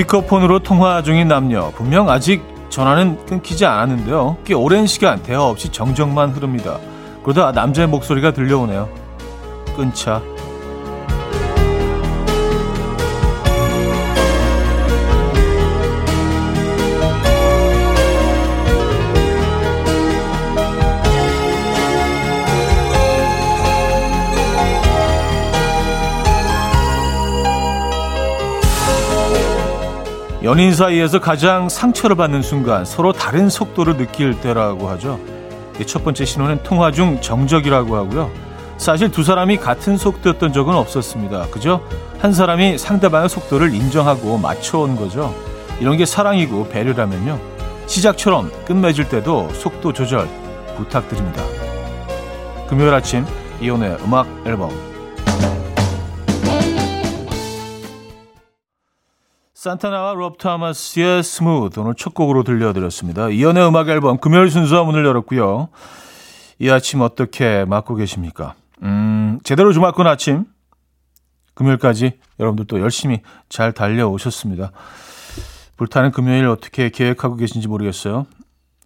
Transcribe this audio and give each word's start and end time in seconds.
스피커폰으로 0.00 0.60
통화 0.60 1.02
중인 1.02 1.28
남녀. 1.28 1.70
분명 1.70 2.08
아직 2.08 2.42
전화는 2.70 3.26
끊기지 3.26 3.66
않았는데요. 3.66 4.38
꽤 4.44 4.54
오랜 4.54 4.86
시간 4.86 5.22
대화 5.22 5.44
없이 5.44 5.70
정적만 5.70 6.30
흐릅니다. 6.30 6.78
그러다 7.22 7.52
남자의 7.52 7.88
목소리가 7.88 8.32
들려오네요. 8.32 8.88
끊자. 9.76 10.22
연인 30.42 30.72
사이에서 30.74 31.20
가장 31.20 31.68
상처를 31.68 32.16
받는 32.16 32.40
순간 32.40 32.86
서로 32.86 33.12
다른 33.12 33.50
속도를 33.50 33.98
느낄 33.98 34.40
때라고 34.40 34.88
하죠. 34.90 35.20
첫 35.86 36.02
번째 36.02 36.24
신호는 36.24 36.62
통화 36.62 36.90
중 36.90 37.20
정적이라고 37.20 37.94
하고요. 37.94 38.30
사실 38.78 39.10
두 39.10 39.22
사람이 39.22 39.58
같은 39.58 39.98
속도였던 39.98 40.54
적은 40.54 40.74
없었습니다. 40.74 41.48
그죠? 41.50 41.82
한 42.20 42.32
사람이 42.32 42.78
상대방의 42.78 43.28
속도를 43.28 43.74
인정하고 43.74 44.38
맞춰온 44.38 44.96
거죠. 44.96 45.34
이런 45.78 45.98
게 45.98 46.06
사랑이고 46.06 46.68
배려라면요. 46.68 47.38
시작처럼 47.86 48.50
끝맺을 48.64 49.10
때도 49.10 49.50
속도 49.52 49.92
조절 49.92 50.26
부탁드립니다. 50.76 51.42
금요일 52.66 52.94
아침 52.94 53.26
이혼의 53.60 53.98
음악 54.02 54.26
앨범 54.46 54.89
산타나와 59.60 60.14
롭 60.14 60.38
토마스의 60.38 61.22
Smooth 61.22 61.80
오늘 61.80 61.92
첫 61.94 62.14
곡으로 62.14 62.44
들려드렸습니다. 62.44 63.28
이현우의 63.28 63.68
음악 63.68 63.90
앨범 63.90 64.16
금요일 64.16 64.50
순서 64.50 64.86
문을 64.86 65.04
열었고요. 65.04 65.68
이 66.60 66.70
아침 66.70 67.02
어떻게 67.02 67.66
맞고 67.66 67.96
계십니까? 67.96 68.54
음, 68.82 69.38
제대로 69.44 69.74
주말권 69.74 70.06
아침 70.06 70.46
금요일까지 71.52 72.20
여러분들 72.38 72.68
또 72.68 72.80
열심히 72.80 73.20
잘 73.50 73.72
달려오셨습니다. 73.72 74.72
불타는 75.76 76.12
금요일 76.12 76.46
어떻게 76.46 76.88
계획하고 76.88 77.36
계신지 77.36 77.68
모르겠어요. 77.68 78.24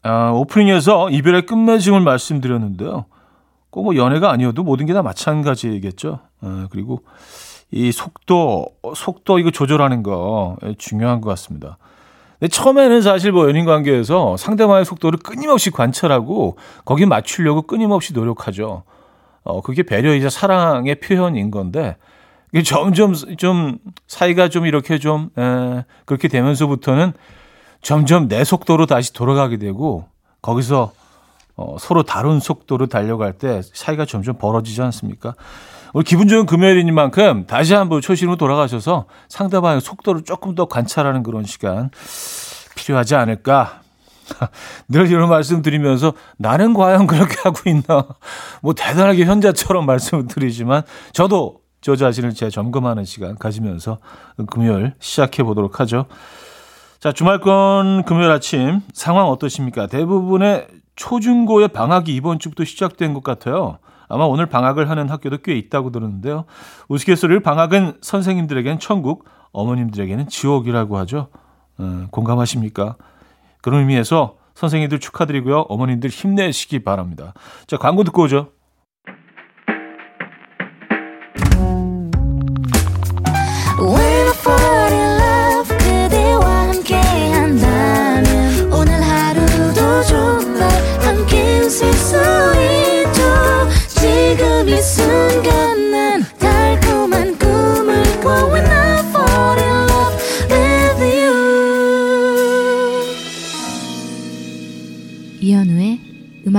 아, 0.02 0.32
오프닝에서 0.32 1.08
이별의 1.10 1.46
끝맺음을 1.46 2.00
말씀드렸는데요. 2.00 3.04
꼭 3.70 3.84
뭐 3.84 3.94
연애가 3.94 4.28
아니어도 4.32 4.64
모든 4.64 4.86
게 4.86 4.92
다 4.92 5.02
마찬가지겠죠. 5.02 6.18
아, 6.40 6.66
그리고 6.72 7.04
이 7.76 7.90
속도, 7.90 8.68
속도 8.94 9.40
이거 9.40 9.50
조절하는 9.50 10.04
거 10.04 10.56
중요한 10.78 11.20
것 11.20 11.28
같습니다. 11.30 11.76
근데 12.38 12.48
처음에는 12.48 13.02
사실 13.02 13.32
뭐 13.32 13.48
연인 13.48 13.64
관계에서 13.64 14.36
상대방의 14.36 14.84
속도를 14.84 15.18
끊임없이 15.18 15.72
관찰하고 15.72 16.56
거기 16.84 17.04
맞추려고 17.04 17.62
끊임없이 17.62 18.12
노력하죠. 18.12 18.84
어, 19.42 19.60
그게 19.60 19.82
배려이자 19.82 20.30
사랑의 20.30 21.00
표현인 21.00 21.50
건데, 21.50 21.96
이게 22.52 22.62
점점 22.62 23.12
좀 23.12 23.78
사이가 24.06 24.50
좀 24.50 24.66
이렇게 24.66 24.98
좀, 25.00 25.30
에, 25.36 25.84
그렇게 26.04 26.28
되면서부터는 26.28 27.12
점점 27.82 28.28
내 28.28 28.44
속도로 28.44 28.86
다시 28.86 29.12
돌아가게 29.12 29.56
되고, 29.56 30.06
거기서 30.42 30.92
어, 31.56 31.76
서로 31.80 32.04
다른 32.04 32.38
속도로 32.38 32.86
달려갈 32.86 33.32
때 33.32 33.62
사이가 33.62 34.06
점점 34.06 34.38
벌어지지 34.38 34.80
않습니까? 34.80 35.34
오늘 35.96 36.02
기분 36.02 36.26
좋은 36.26 36.44
금요일이니만큼 36.44 37.46
다시 37.46 37.72
한번 37.72 38.00
초심으로 38.00 38.36
돌아가셔서 38.36 39.06
상대방의 39.28 39.80
속도를 39.80 40.24
조금 40.24 40.56
더 40.56 40.66
관찰하는 40.66 41.22
그런 41.22 41.44
시간 41.44 41.88
필요하지 42.74 43.14
않을까. 43.14 43.80
늘 44.88 45.08
이런 45.08 45.28
말씀 45.28 45.62
드리면서 45.62 46.14
나는 46.36 46.74
과연 46.74 47.06
그렇게 47.06 47.36
하고 47.44 47.70
있나. 47.70 48.08
뭐 48.60 48.74
대단하게 48.74 49.24
현자처럼 49.24 49.86
말씀을 49.86 50.26
드리지만 50.26 50.82
저도 51.12 51.60
저 51.80 51.94
자신을 51.94 52.34
제 52.34 52.50
점검하는 52.50 53.04
시간 53.04 53.38
가지면서 53.38 53.98
금요일 54.50 54.94
시작해 54.98 55.44
보도록 55.44 55.78
하죠. 55.78 56.06
자, 56.98 57.12
주말권 57.12 58.02
금요일 58.02 58.32
아침 58.32 58.80
상황 58.92 59.28
어떠십니까? 59.28 59.86
대부분의 59.86 60.66
초중고의 60.96 61.68
방학이 61.68 62.12
이번 62.12 62.40
주부터 62.40 62.64
시작된 62.64 63.14
것 63.14 63.22
같아요. 63.22 63.78
아마 64.08 64.24
오늘 64.24 64.46
방학을 64.46 64.90
하는 64.90 65.08
학교도 65.08 65.38
꽤 65.38 65.54
있다고 65.56 65.90
들었는데요. 65.90 66.44
우스갯소리를 66.88 67.40
방학은 67.40 67.98
선생님들에게는 68.00 68.78
천국, 68.78 69.24
어머님들에게는 69.52 70.28
지옥이라고 70.28 70.98
하죠. 70.98 71.28
어, 71.78 72.06
공감하십니까? 72.10 72.96
그런 73.62 73.80
의미에서 73.80 74.36
선생님들 74.54 75.00
축하드리고요. 75.00 75.60
어머님들 75.60 76.10
힘내시기 76.10 76.84
바랍니다. 76.84 77.34
자, 77.66 77.76
광고 77.76 78.04
듣고 78.04 78.22
오죠. 78.22 78.50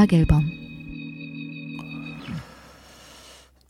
음악 0.06 0.14
앨범 0.14 0.44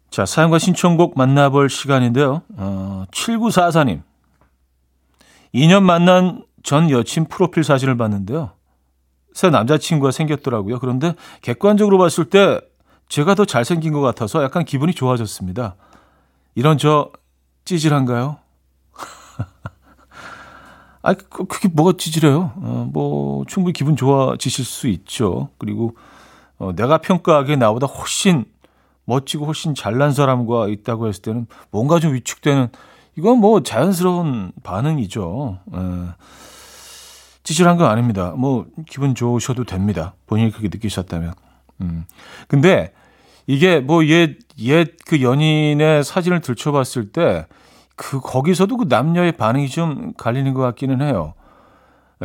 자, 0.09 0.25
사연과 0.25 0.59
신청곡 0.59 1.17
만나볼 1.17 1.69
시간인데요. 1.69 2.41
어, 2.55 3.03
7944님. 3.11 4.01
2년 5.53 5.83
만난 5.83 6.45
전 6.63 6.89
여친 6.89 7.25
프로필 7.25 7.65
사진을 7.65 7.97
봤는데요. 7.97 8.51
새 9.33 9.49
남자친구가 9.49 10.11
생겼더라고요. 10.11 10.79
그런데 10.79 11.15
객관적으로 11.41 11.97
봤을 11.97 12.29
때 12.29 12.61
제가 13.09 13.35
더 13.35 13.43
잘생긴 13.43 13.91
것 13.91 13.99
같아서 13.99 14.41
약간 14.41 14.63
기분이 14.63 14.93
좋아졌습니다. 14.93 15.75
이런 16.55 16.77
저 16.77 17.11
찌질한가요? 17.65 18.37
아, 21.03 21.13
그게 21.13 21.67
뭐가 21.67 21.95
찌질해요? 21.97 22.53
어, 22.55 22.89
뭐 22.89 23.43
충분히 23.47 23.73
기분 23.73 23.97
좋아지실 23.97 24.63
수 24.63 24.87
있죠. 24.87 25.49
그리고 25.57 25.97
어, 26.57 26.73
내가 26.75 26.97
평가하기에 26.99 27.57
나보다 27.57 27.87
훨씬 27.87 28.45
멋지고 29.05 29.45
훨씬 29.45 29.75
잘난 29.75 30.11
사람과 30.11 30.67
있다고 30.67 31.07
했을 31.07 31.21
때는 31.21 31.47
뭔가 31.71 31.99
좀 31.99 32.13
위축되는 32.13 32.69
이건 33.17 33.39
뭐 33.39 33.61
자연스러운 33.61 34.51
반응이죠. 34.63 35.59
에. 35.73 35.77
예. 35.77 36.07
찌질한 37.43 37.77
건 37.77 37.87
아닙니다. 37.91 38.33
뭐 38.35 38.65
기분 38.87 39.13
좋으셔도 39.13 39.65
됩니다. 39.65 40.15
본인이 40.25 40.49
그렇게 40.49 40.67
느끼셨다면. 40.67 41.33
음. 41.81 42.05
근데 42.47 42.91
이게 43.45 43.79
뭐옛옛 43.79 44.97
그 45.05 45.21
연인의 45.21 46.03
사진을 46.03 46.41
들춰봤을 46.41 47.11
때 47.11 47.45
그 47.95 48.19
거기서도 48.19 48.77
그 48.77 48.85
남녀의 48.87 49.33
반응이 49.33 49.69
좀 49.69 50.13
갈리는 50.17 50.53
것 50.53 50.61
같기는 50.61 51.01
해요. 51.01 51.33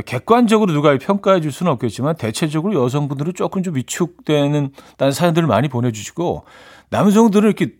객관적으로 0.06 0.72
누가 0.72 0.96
평가해 0.96 1.40
줄 1.40 1.52
수는 1.52 1.72
없겠지만 1.72 2.16
대체적으로 2.16 2.82
여성분들은 2.84 3.34
조금 3.34 3.62
좀 3.62 3.76
위축되는 3.76 4.72
다른 4.96 5.12
사연들을 5.12 5.48
많이 5.48 5.68
보내주시고 5.68 6.44
남성들은 6.90 7.48
이렇게 7.48 7.74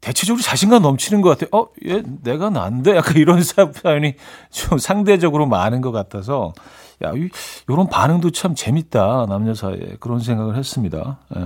대체적으로 0.00 0.42
자신감 0.42 0.82
넘치는 0.82 1.22
것 1.22 1.30
같아요. 1.30 1.48
어, 1.52 1.68
얘 1.86 2.02
내가 2.22 2.50
난데 2.50 2.96
약간 2.96 3.16
이런 3.16 3.42
사연이 3.42 4.14
좀 4.50 4.78
상대적으로 4.78 5.46
많은 5.46 5.80
것 5.80 5.92
같아서 5.92 6.52
야, 7.04 7.12
이, 7.14 7.28
이런 7.68 7.88
반응도 7.88 8.30
참 8.30 8.54
재밌다 8.54 9.26
남녀 9.28 9.54
사이에 9.54 9.96
그런 10.00 10.20
생각을 10.20 10.56
했습니다. 10.56 11.18
예. 11.36 11.40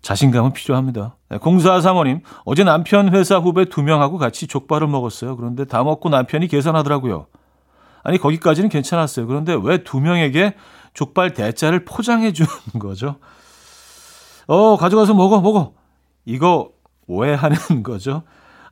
자신감은 0.00 0.52
필요합니다. 0.52 1.16
네, 1.28 1.38
공사 1.38 1.80
사모님 1.80 2.20
어제 2.44 2.64
남편 2.64 3.14
회사 3.14 3.38
후배 3.38 3.66
두 3.66 3.82
명하고 3.82 4.16
같이 4.16 4.46
족발을 4.46 4.86
먹었어요. 4.86 5.36
그런데 5.36 5.64
다 5.64 5.82
먹고 5.82 6.08
남편이 6.08 6.48
계산하더라고요. 6.48 7.26
아니 8.02 8.18
거기까지는 8.18 8.68
괜찮았어요. 8.68 9.26
그런데 9.26 9.56
왜 9.60 9.78
두 9.84 10.00
명에게 10.00 10.54
족발 10.94 11.34
대짜를 11.34 11.84
포장해 11.84 12.32
주는 12.32 12.48
거죠? 12.80 13.16
어 14.46 14.76
가져가서 14.76 15.14
먹어 15.14 15.40
먹어. 15.40 15.72
이거 16.24 16.70
왜 17.06 17.34
하는 17.34 17.56
거죠? 17.82 18.22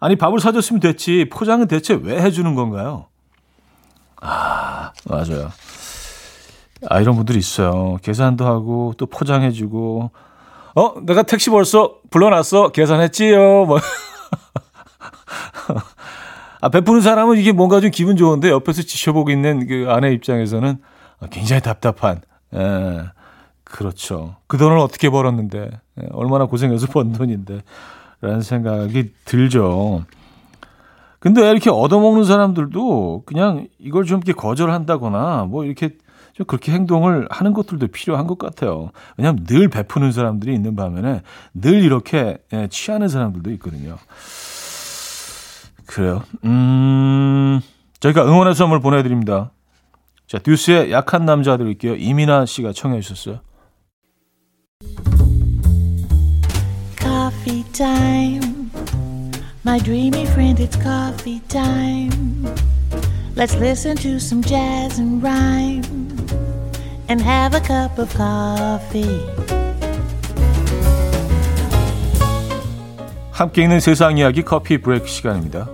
아니 0.01 0.17
밥을 0.17 0.41
사줬으면 0.41 0.81
됐지 0.81 1.29
포장은 1.31 1.69
대체 1.69 1.95
왜 1.95 2.21
해주는 2.21 2.55
건가요? 2.55 3.07
아 4.21 4.93
맞아요. 5.09 5.51
아 6.89 7.01
이런 7.01 7.17
분들이 7.17 7.39
있어요. 7.39 7.97
계산도 8.03 8.45
하고 8.47 8.93
또 8.99 9.07
포장해주고 9.07 10.11
어 10.75 10.95
내가 11.03 11.23
택시 11.23 11.49
벌써 11.51 11.97
불러놨어 12.11 12.69
계산했지요 12.69 13.65
뭐 13.65 13.79
아, 16.61 16.69
베푸는 16.69 17.01
사람은 17.01 17.39
이게 17.39 17.53
뭔가 17.53 17.81
좀 17.81 17.91
기분 17.91 18.17
좋은데 18.17 18.51
옆에서 18.51 18.83
지켜보고 18.83 19.31
있는 19.31 19.67
그 19.67 19.87
아내 19.89 20.13
입장에서는 20.13 20.79
굉장히 21.31 21.63
답답한, 21.63 22.21
예, 22.55 23.05
그렇죠. 23.65 24.37
그 24.47 24.59
돈을 24.59 24.79
어떻게 24.79 25.11
벌었는데, 25.11 25.71
예, 26.03 26.07
얼마나 26.13 26.47
고생해서 26.47 26.87
번 26.89 27.13
돈인데, 27.13 27.63
라는 28.21 28.41
생각이 28.41 29.13
들죠. 29.25 30.05
근데 31.19 31.51
이렇게 31.51 31.71
얻어먹는 31.71 32.25
사람들도 32.25 33.25
그냥 33.27 33.67
이걸 33.79 34.05
좀 34.05 34.19
이렇게 34.19 34.33
거절한다거나 34.33 35.47
뭐 35.49 35.65
이렇게 35.65 35.91
좀 36.35 36.47
그렇게 36.47 36.73
행동을 36.73 37.27
하는 37.31 37.53
것들도 37.53 37.89
필요한 37.89 38.27
것 38.27 38.39
같아요. 38.39 38.91
왜냐하면 39.17 39.45
늘 39.45 39.69
베푸는 39.69 40.13
사람들이 40.13 40.55
있는 40.55 40.77
반면에 40.77 41.23
늘 41.55 41.83
이렇게 41.83 42.39
예, 42.53 42.69
취하는 42.69 43.09
사람들도 43.09 43.51
있거든요. 43.53 43.97
그래요. 45.87 46.23
음, 46.45 47.61
저희가 48.01 48.27
응원의 48.27 48.55
선물 48.55 48.81
보내드립니다. 48.81 49.53
자, 50.27 50.39
듀스의 50.39 50.91
약한 50.91 51.25
남자 51.25 51.57
들을게요. 51.57 51.95
이민아 51.97 52.47
씨가 52.47 52.73
청해 52.73 53.01
주셨어요. 53.01 53.41
Coffee 56.99 57.65
time. 57.73 58.71
My 59.65 59.79
dreamy 59.81 60.23
friend, 60.27 60.63
it's 60.63 60.77
coffee 60.81 61.41
time. 61.49 62.45
Let's 63.37 63.55
listen 63.57 63.97
to 63.97 64.17
some 64.17 64.43
jazz 64.43 64.99
and 64.99 65.23
rhyme 65.23 65.83
and 67.09 67.21
have 67.21 67.55
a 67.55 67.61
cup 67.61 67.99
of 67.99 68.13
coffee. 68.17 69.66
함께 73.37 73.63
있는 73.65 73.81
세상 73.81 74.17
이야기 74.17 74.41
커피 74.43 74.79
브레이크 74.79 75.07
시간입니다. 75.07 75.69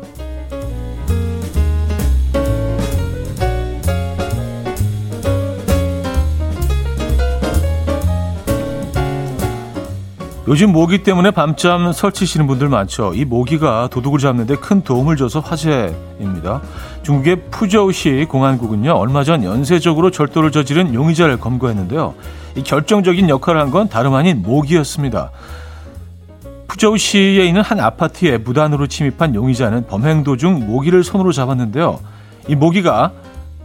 요즘 10.49 10.73
모기 10.73 11.05
때문에 11.05 11.31
밤잠 11.31 11.93
설치시는 11.93 12.49
분들 12.49 12.69
많죠. 12.69 13.13
이 13.15 13.25
모기가 13.25 13.89
도둑을 13.93 14.19
잡는데 14.19 14.57
큰 14.57 14.83
도움을 14.83 15.17
줘서 15.17 15.39
화제입니다. 15.39 16.61
중국의 17.05 17.45
푸저우시 17.53 18.27
공안국은요, 18.29 18.91
얼마 18.91 19.23
전 19.23 19.45
연쇄적으로 19.45 20.11
절도를 20.11 20.51
저지른 20.51 20.95
용의자를 20.95 21.39
검거했는데요. 21.39 22.15
이 22.57 22.63
결정적인 22.65 23.29
역할을 23.29 23.61
한 23.61 23.71
건 23.71 23.89
다름 23.89 24.15
아닌 24.15 24.43
모기였습니다. 24.43 25.31
푸저우시에 26.73 27.45
있는 27.45 27.61
한 27.61 27.81
아파트에 27.81 28.39
무단으로 28.39 28.87
침입한 28.87 29.35
용의자는 29.35 29.87
범행 29.89 30.25
도중 30.25 30.67
모기를 30.67 31.05
손으로 31.05 31.31
잡았는데요. 31.31 32.01
이 32.49 32.55
모기가 32.55 33.13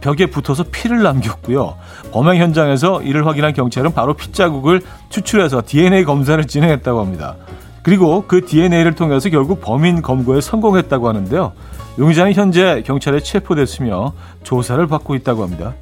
벽에 0.02 0.26
붙어서 0.26 0.64
피를 0.70 1.02
남겼고요. 1.02 1.76
범행 2.12 2.40
현장에서 2.40 3.02
이를 3.02 3.26
확인한 3.26 3.54
경찰은 3.54 3.94
바로 3.94 4.12
핏자국을 4.12 4.82
추출해서 5.08 5.62
DNA 5.64 6.04
검사를 6.04 6.42
진행했다고 6.44 7.00
합니다. 7.00 7.36
그리고 7.82 8.24
그 8.28 8.44
DNA를 8.44 8.94
통해서 8.94 9.30
결국 9.30 9.62
범인 9.62 10.02
검거에 10.02 10.42
성공했다고 10.42 11.08
하는데요. 11.08 11.52
용의자는 11.98 12.34
현재 12.34 12.82
경찰에 12.84 13.20
체포됐으며 13.20 14.12
조사를 14.42 14.86
받고 14.86 15.14
있다고 15.14 15.42
합니다. 15.44 15.72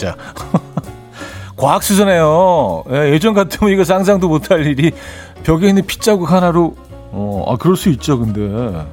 진짜. 0.00 0.16
과학수준이에요. 1.56 2.84
예, 2.90 3.12
예전 3.12 3.34
같으면 3.34 3.72
이거 3.74 3.84
상상도 3.84 4.28
못할 4.28 4.66
일이 4.66 4.92
벽에 5.42 5.68
있는 5.68 5.84
핏자국 5.86 6.32
하나로 6.32 6.74
어, 7.12 7.44
아 7.46 7.56
그럴 7.56 7.76
수 7.76 7.90
있죠. 7.90 8.18
근데 8.18 8.86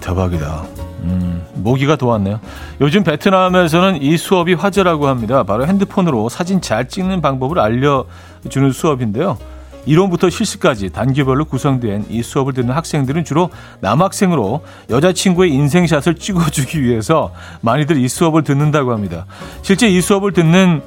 대박이다. 0.00 0.64
음, 1.04 1.42
모기가 1.54 1.96
도왔네요. 1.96 2.40
요즘 2.82 3.04
베트남에서는 3.04 4.02
이 4.02 4.18
수업이 4.18 4.52
화제라고 4.52 5.08
합니다. 5.08 5.44
바로 5.44 5.66
핸드폰으로 5.66 6.28
사진 6.28 6.60
잘 6.60 6.86
찍는 6.86 7.22
방법을 7.22 7.58
알려주는 7.58 8.72
수업인데요. 8.72 9.38
이론부터 9.86 10.30
실습까지 10.30 10.90
단계별로 10.90 11.46
구성된 11.46 12.06
이 12.10 12.22
수업을 12.22 12.52
듣는 12.52 12.74
학생들은 12.74 13.24
주로 13.24 13.50
남학생으로 13.80 14.64
여자친구의 14.90 15.52
인생샷을 15.52 16.16
찍어주기 16.16 16.82
위해서 16.82 17.32
많이들 17.60 17.96
이 17.96 18.08
수업을 18.08 18.42
듣는다고 18.42 18.92
합니다. 18.92 19.26
실제 19.62 19.88
이 19.88 20.00
수업을 20.00 20.32
듣는 20.32 20.82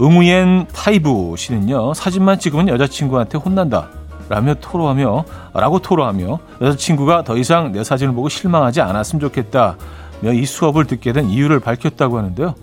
응우옌 0.00 0.66
타이부 0.74 1.36
씨는요, 1.38 1.94
사진만 1.94 2.38
찍으면 2.38 2.68
여자친구한테 2.68 3.38
혼난다. 3.38 3.88
라며 4.28 4.54
토로하며, 4.54 5.24
라고 5.54 5.78
토로하며, 5.78 6.38
여자친구가 6.60 7.22
더 7.22 7.36
이상 7.36 7.72
내 7.72 7.84
사진을 7.84 8.12
보고 8.12 8.28
실망하지 8.28 8.80
않았으면 8.80 9.20
좋겠다. 9.20 9.76
이 10.24 10.44
수업을 10.44 10.86
듣게 10.86 11.12
된 11.12 11.28
이유를 11.28 11.60
밝혔다고 11.60 12.18
하는데요. 12.18 12.54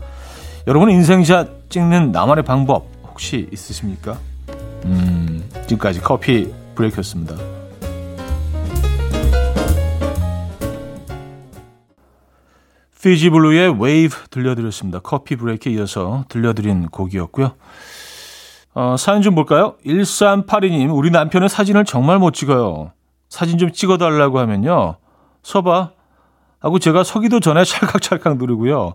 여러분은 0.68 0.94
인생샷 0.94 1.70
찍는 1.70 2.12
나만의 2.12 2.44
방법 2.44 2.88
혹시 3.08 3.48
있으십니까? 3.52 4.18
음, 4.86 5.50
지금까지 5.68 6.02
커피 6.02 6.54
브레이크였습니다. 6.76 7.36
피지 13.02 13.30
블루의 13.32 13.82
웨이브 13.82 14.16
들려드렸습니다. 14.30 15.00
커피 15.00 15.36
브레이크에 15.36 15.74
이어서 15.74 16.24
들려드린 16.30 16.88
곡이었고요. 16.88 17.52
어, 18.76 18.96
사연 18.98 19.22
좀 19.22 19.36
볼까요? 19.36 19.76
1382님, 19.86 20.96
우리 20.96 21.12
남편은 21.12 21.50
사진을 21.50 21.84
정말 21.84 22.18
못 22.18 22.32
찍어요. 22.34 22.94
사진 23.30 23.58
좀 23.58 23.72
찍어달라고 23.72 24.40
하면요. 24.40 24.96
서봐. 25.44 25.92
하고 26.60 26.80
제가 26.80 27.04
서기도 27.04 27.42
전에 27.42 27.64
찰칵찰칵 27.66 28.38
누르고요. 28.38 28.94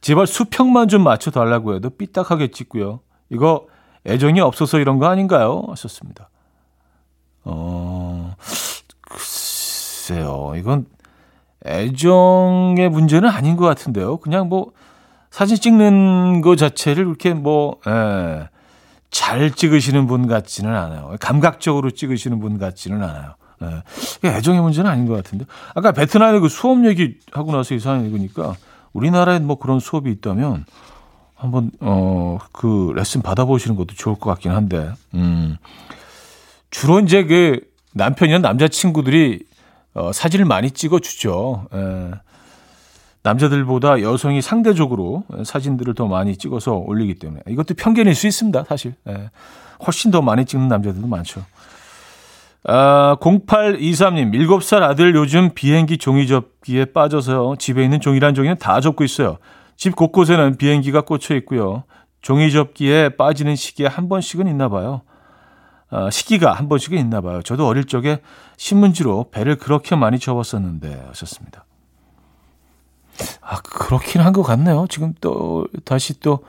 제발 0.00 0.28
수평만 0.28 0.86
좀 0.88 1.02
맞춰달라고 1.02 1.74
해도 1.74 1.90
삐딱하게 1.90 2.52
찍고요. 2.52 3.00
이거 3.30 3.66
애정이 4.06 4.40
없어서 4.40 4.78
이런 4.78 4.98
거 4.98 5.06
아닌가요? 5.06 5.62
하셨습니다. 5.68 6.30
어, 7.44 8.34
글쎄요. 9.02 10.52
이건 10.56 10.86
애정의 11.66 12.88
문제는 12.88 13.28
아닌 13.28 13.56
것 13.56 13.66
같은데요. 13.66 14.18
그냥 14.18 14.48
뭐 14.48 14.72
사진 15.30 15.56
찍는 15.56 16.40
거 16.40 16.56
자체를 16.56 17.04
그렇게 17.04 17.34
뭐, 17.34 17.76
예, 17.86 18.48
잘 19.10 19.50
찍으시는 19.50 20.06
분 20.06 20.26
같지는 20.26 20.74
않아요. 20.74 21.16
감각적으로 21.20 21.90
찍으시는 21.90 22.40
분 22.40 22.58
같지는 22.58 23.02
않아요. 23.02 23.34
예, 24.24 24.28
애정의 24.28 24.60
문제는 24.60 24.90
아닌 24.90 25.06
것 25.06 25.14
같은데. 25.14 25.44
아까 25.74 25.92
베트남의 25.92 26.40
그 26.40 26.48
수업 26.48 26.84
얘기하고 26.84 27.52
나서 27.52 27.74
이상하게 27.74 28.06
읽으니까 28.06 28.54
우리나라에 28.92 29.38
뭐 29.38 29.56
그런 29.56 29.80
수업이 29.80 30.10
있다면 30.10 30.64
한번, 31.40 31.70
어, 31.80 32.38
그 32.52 32.92
레슨 32.94 33.22
받아보시는 33.22 33.76
것도 33.76 33.94
좋을 33.94 34.16
것 34.16 34.30
같긴 34.30 34.52
한데, 34.52 34.90
음. 35.14 35.56
주로 36.70 37.00
이제 37.00 37.24
그 37.24 37.60
남편이나 37.94 38.38
남자친구들이 38.38 39.44
어, 39.94 40.12
사진을 40.12 40.44
많이 40.44 40.70
찍어 40.70 41.00
주죠. 41.00 41.66
에, 41.74 41.78
예. 41.78 42.10
남자들보다 43.22 44.00
여성이 44.00 44.40
상대적으로 44.40 45.24
사진들을 45.44 45.94
더 45.94 46.06
많이 46.06 46.36
찍어서 46.36 46.74
올리기 46.74 47.16
때문에 47.16 47.42
이것도 47.48 47.74
편견일 47.74 48.14
수 48.14 48.26
있습니다. 48.26 48.64
사실 48.68 48.94
에, 49.06 49.12
예. 49.12 49.30
훨씬 49.84 50.10
더 50.10 50.22
많이 50.22 50.44
찍는 50.44 50.68
남자들도 50.68 51.06
많죠. 51.06 51.42
아, 52.64 53.16
0823님, 53.20 54.32
7살 54.32 54.82
아들 54.82 55.14
요즘 55.14 55.50
비행기 55.54 55.96
종이 55.96 56.26
접기에 56.26 56.84
빠져서요. 56.86 57.56
집에 57.58 57.82
있는 57.82 58.00
종이란 58.00 58.34
종이는 58.34 58.58
다 58.58 58.80
접고 58.80 59.02
있어요. 59.02 59.38
집 59.80 59.96
곳곳에는 59.96 60.58
비행기가 60.58 61.00
꽂혀 61.00 61.34
있고요. 61.36 61.84
종이 62.20 62.52
접기에 62.52 63.16
빠지는 63.16 63.56
시기에 63.56 63.86
한 63.86 64.10
번씩은 64.10 64.46
있나 64.46 64.68
봐요. 64.68 65.00
어, 65.90 66.10
시기가 66.10 66.52
한 66.52 66.68
번씩은 66.68 66.98
있나 66.98 67.22
봐요. 67.22 67.40
저도 67.40 67.66
어릴 67.66 67.86
적에 67.86 68.20
신문지로 68.58 69.30
배를 69.30 69.56
그렇게 69.56 69.96
많이 69.96 70.18
접었었는데 70.18 71.06
하셨습니다. 71.08 71.64
아 73.40 73.56
그렇긴 73.62 74.20
한 74.20 74.34
것 74.34 74.42
같네요. 74.42 74.84
지금 74.90 75.14
또 75.22 75.66
다시 75.86 76.20
또 76.20 76.40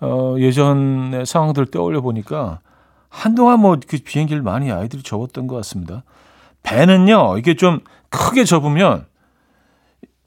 어, 0.00 0.34
예전의 0.38 1.24
상황들을 1.24 1.68
떠올려 1.70 2.02
보니까 2.02 2.60
한동안 3.08 3.60
뭐 3.60 3.76
그 3.88 3.96
비행기를 4.04 4.42
많이 4.42 4.70
아이들이 4.70 5.02
접었던 5.02 5.46
것 5.46 5.56
같습니다. 5.56 6.04
배는요 6.62 7.38
이게 7.38 7.54
좀 7.54 7.80
크게 8.10 8.44
접으면 8.44 9.06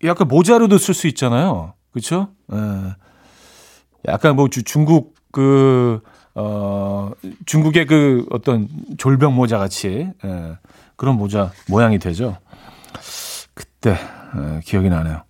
약간 0.03 0.27
모자로도 0.27 0.79
쓸 0.79 0.95
수 0.95 1.05
있잖아요. 1.05 1.73
그렇죠? 1.97 2.29
예. 2.53 2.95
약간 4.07 4.35
뭐 4.35 4.47
중국 4.49 5.15
그 5.31 5.99
어, 6.35 7.11
중국의 7.45 7.87
그 7.87 8.25
어떤 8.29 8.69
졸병 8.97 9.35
모자 9.35 9.57
같이 9.57 10.09
예, 10.23 10.57
그런 10.95 11.17
모자 11.17 11.51
모양이 11.67 11.97
되죠. 11.97 12.37
그때 13.55 13.97
예, 14.37 14.59
기억이 14.63 14.89
나네요. 14.89 15.23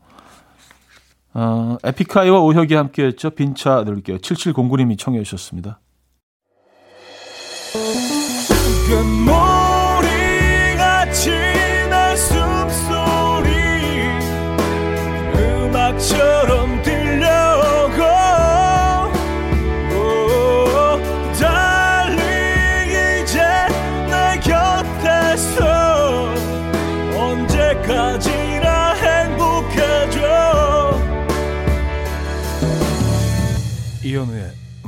어, 1.33 1.77
에픽하이와 1.83 2.41
오혁이 2.41 2.73
함께했죠. 2.75 3.29
빈차 3.31 3.85
들을게요. 3.85 4.17
7709님이 4.17 4.97
청해 4.97 5.23
주셨습니다. 5.23 5.79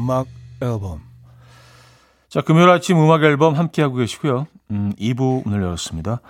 음악 0.10 0.26
앨범 0.60 1.04
자, 2.30 2.42
금요일 2.42 2.70
아침 2.70 3.00
음악 3.00 3.24
앨범 3.24 3.56
함께하고 3.56 3.96
계시고요. 3.96 4.48
음, 4.72 4.94
2부 5.00 5.44
문을 5.46 5.64
열었습니다. 5.64 6.22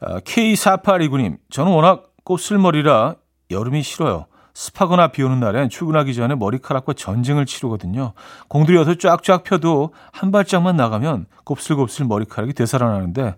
아, 0.00 0.20
K4829님, 0.20 1.38
저는 1.50 1.72
워낙 1.72 2.10
곱슬머리라 2.24 3.16
여름이 3.50 3.82
싫어요. 3.82 4.26
습하거나 4.52 5.08
비 5.08 5.22
오는 5.22 5.40
날엔 5.40 5.68
출근하기 5.70 6.14
전에 6.14 6.34
머리카락과 6.34 6.92
전쟁을 6.92 7.46
치르거든요. 7.46 8.12
공들여서 8.48 8.96
쫙쫙 8.96 9.44
펴도 9.44 9.92
한 10.12 10.30
발짝만 10.30 10.76
나가면 10.76 11.26
곱슬곱슬 11.44 12.06
머리카락이 12.06 12.52
되살아나는데 12.52 13.34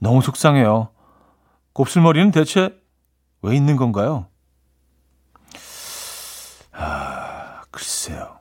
너무 0.00 0.22
속상해요. 0.22 0.88
곱슬머리는 1.74 2.30
대체 2.30 2.74
왜 3.42 3.54
있는 3.54 3.76
건가요? 3.76 4.26
아, 6.72 7.62
글쎄요. 7.70 8.37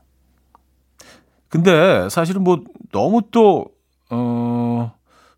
근데 1.50 2.10
사실은 2.10 2.44
뭐 2.44 2.64
너무 2.92 3.22
또, 3.32 3.66
어, 4.10 4.94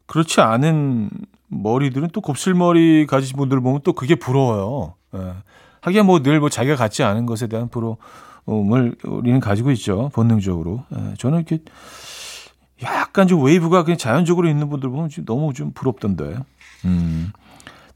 그렇지 0.05 0.41
않은 0.41 1.09
머리들은 1.47 2.09
또 2.13 2.21
곱슬머리 2.21 3.05
가지신 3.07 3.37
분들 3.37 3.59
보면 3.61 3.81
또 3.83 3.93
그게 3.93 4.15
부러워요. 4.15 4.95
예. 5.15 5.33
하기야 5.81 6.03
뭐 6.03 6.19
늘 6.19 6.39
뭐 6.39 6.49
자기가 6.49 6.75
갖지 6.75 7.03
않은 7.03 7.25
것에 7.25 7.47
대한 7.47 7.69
부러움을 7.69 8.95
우리는 9.03 9.39
가지고 9.39 9.71
있죠. 9.71 10.09
본능적으로. 10.13 10.83
예. 10.95 11.13
저는 11.17 11.39
이렇게 11.39 11.59
약간 12.83 13.27
좀 13.27 13.43
웨이브가 13.43 13.83
그냥 13.83 13.97
자연적으로 13.97 14.47
있는 14.47 14.69
분들 14.69 14.89
보면 14.89 15.09
좀 15.09 15.25
너무 15.25 15.53
좀 15.53 15.71
부럽던데. 15.73 16.37
음. 16.85 17.31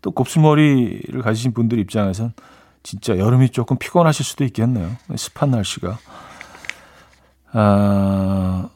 또 0.01 0.11
곱슬머리를 0.11 1.21
가지신 1.21 1.53
분들 1.53 1.79
입장에선 1.79 2.33
진짜 2.83 3.17
여름이 3.17 3.49
조금 3.49 3.77
피곤하실 3.77 4.25
수도 4.25 4.43
있겠네요. 4.43 4.89
습한 5.15 5.51
날씨가. 5.51 5.97
아, 7.53 8.67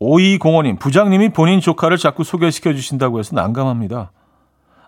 5205님, 0.00 0.78
부장님이 0.78 1.30
본인 1.30 1.60
조카를 1.60 1.98
자꾸 1.98 2.24
소개시켜 2.24 2.72
주신다고 2.72 3.18
해서 3.18 3.34
난감합니다. 3.36 4.12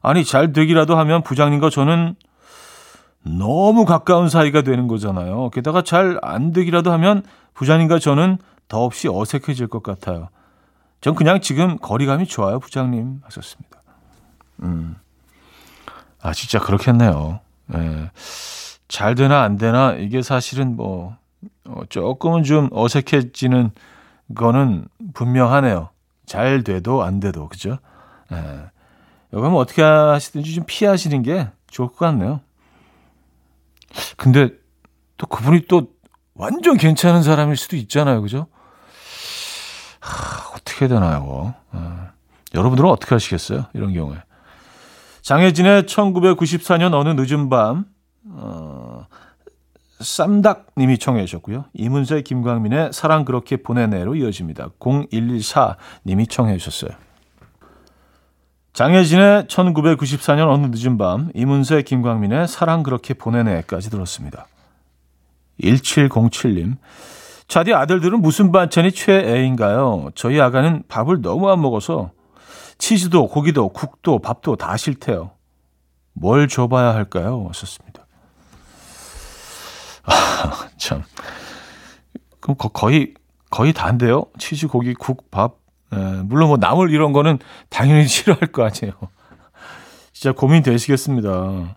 아니, 0.00 0.24
잘 0.24 0.52
되기라도 0.52 0.96
하면 0.98 1.22
부장님과 1.22 1.70
저는 1.70 2.14
너무 3.24 3.84
가까운 3.84 4.28
사이가 4.28 4.62
되는 4.62 4.88
거잖아요. 4.88 5.50
게다가 5.50 5.82
잘 5.82 6.18
안 6.22 6.52
되기라도 6.52 6.90
하면 6.92 7.22
부장님과 7.54 7.98
저는 7.98 8.38
더없이 8.68 9.08
어색해질 9.08 9.68
것 9.68 9.82
같아요. 9.82 10.28
전 11.00 11.14
그냥 11.14 11.40
지금 11.40 11.78
거리감이 11.78 12.26
좋아요, 12.26 12.58
부장님. 12.58 13.20
하셨습니다. 13.24 13.82
음. 14.62 14.96
아, 16.20 16.32
진짜 16.32 16.58
그렇겠네요. 16.58 17.40
예. 17.74 18.10
잘 18.88 19.14
되나 19.14 19.42
안 19.42 19.56
되나, 19.56 19.92
이게 19.94 20.22
사실은 20.22 20.76
뭐, 20.76 21.16
어, 21.66 21.82
조금은 21.88 22.42
좀 22.44 22.68
어색해지는 22.72 23.70
거는 24.34 24.86
분명하네요. 25.14 25.90
잘 26.26 26.62
돼도 26.62 27.02
안 27.02 27.20
돼도 27.20 27.48
그죠? 27.48 27.78
예. 28.32 28.70
이거는 29.32 29.56
어떻게 29.56 29.82
하시든지 29.82 30.54
좀 30.54 30.64
피하시는 30.66 31.22
게 31.22 31.48
좋을 31.68 31.88
것 31.88 31.98
같네요. 31.98 32.40
근데 34.16 34.50
또 35.16 35.26
그분이 35.26 35.66
또 35.68 35.88
완전 36.34 36.76
괜찮은 36.76 37.22
사람일 37.22 37.56
수도 37.56 37.76
있잖아요, 37.76 38.22
그죠? 38.22 38.46
하, 40.00 40.54
어떻게 40.54 40.88
되나요? 40.88 41.54
예. 41.74 41.78
여러분들은 42.54 42.88
어떻게 42.88 43.14
하시겠어요? 43.14 43.66
이런 43.74 43.92
경우에. 43.94 44.16
장혜진의 45.22 45.84
1994년 45.84 46.94
어느 46.94 47.10
늦은 47.10 47.48
밤, 47.48 47.84
어, 48.28 48.61
쌈닭님이 50.02 50.98
청해 50.98 51.24
주셨고요. 51.26 51.66
이문세, 51.74 52.22
김광민의 52.22 52.92
사랑 52.92 53.24
그렇게 53.24 53.56
보내네로 53.56 54.16
이어집니다. 54.16 54.70
0114님이 54.78 56.28
청해 56.28 56.58
주셨어요. 56.58 56.96
장혜진의 58.72 59.44
1994년 59.44 60.48
어느 60.48 60.66
늦은 60.70 60.96
밤, 60.96 61.30
이문세, 61.34 61.82
김광민의 61.82 62.48
사랑 62.48 62.82
그렇게 62.82 63.14
보내네까지 63.14 63.90
들었습니다. 63.90 64.46
1707님. 65.60 66.76
자디 67.48 67.74
아들들은 67.74 68.22
무슨 68.22 68.50
반찬이 68.50 68.92
최애인가요? 68.92 70.10
저희 70.14 70.40
아가는 70.40 70.84
밥을 70.88 71.20
너무 71.20 71.50
안 71.50 71.60
먹어서 71.60 72.12
치즈도 72.78 73.28
고기도 73.28 73.68
국도 73.68 74.20
밥도 74.20 74.56
다 74.56 74.78
싫대요. 74.78 75.32
뭘 76.14 76.48
줘봐야 76.48 76.94
할까요? 76.94 77.46
하셨습니다. 77.48 77.91
아, 80.04 80.68
참. 80.76 81.02
그럼 82.40 82.56
거의, 82.72 83.14
거의 83.50 83.72
다인데요? 83.72 84.26
치즈, 84.38 84.68
고기, 84.68 84.94
국, 84.94 85.30
밥. 85.30 85.56
에, 85.92 85.96
예, 85.96 86.22
물론 86.24 86.48
뭐 86.48 86.56
나물 86.56 86.90
이런 86.90 87.12
거는 87.12 87.38
당연히 87.68 88.06
싫어할 88.08 88.52
거 88.52 88.64
아니에요. 88.64 88.94
진짜 90.12 90.32
고민 90.32 90.62
되시겠습니다. 90.62 91.76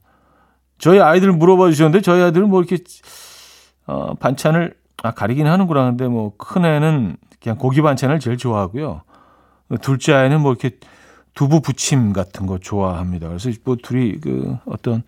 저희 0.77 0.99
아이들 0.99 1.31
물어봐 1.31 1.69
주셨는데 1.69 2.01
저희 2.01 2.21
아이들은 2.21 2.49
뭐 2.49 2.61
이렇게 2.61 2.83
어, 3.87 4.13
반찬을 4.15 4.75
아 5.03 5.11
가리긴 5.11 5.47
하는구나. 5.47 5.85
근데 5.85 6.07
뭐 6.07 6.33
큰 6.37 6.65
애는 6.65 7.17
그냥 7.41 7.57
고기 7.57 7.81
반찬을 7.81 8.19
제일 8.19 8.37
좋아하고요. 8.37 9.01
둘째 9.81 10.13
아이는 10.13 10.41
뭐 10.41 10.51
이렇게 10.51 10.77
두부 11.33 11.61
부침 11.61 12.13
같은 12.13 12.45
거 12.45 12.57
좋아합니다. 12.57 13.27
그래서 13.27 13.49
뭐 13.63 13.75
둘이 13.81 14.19
그 14.19 14.57
어떤 14.65 15.03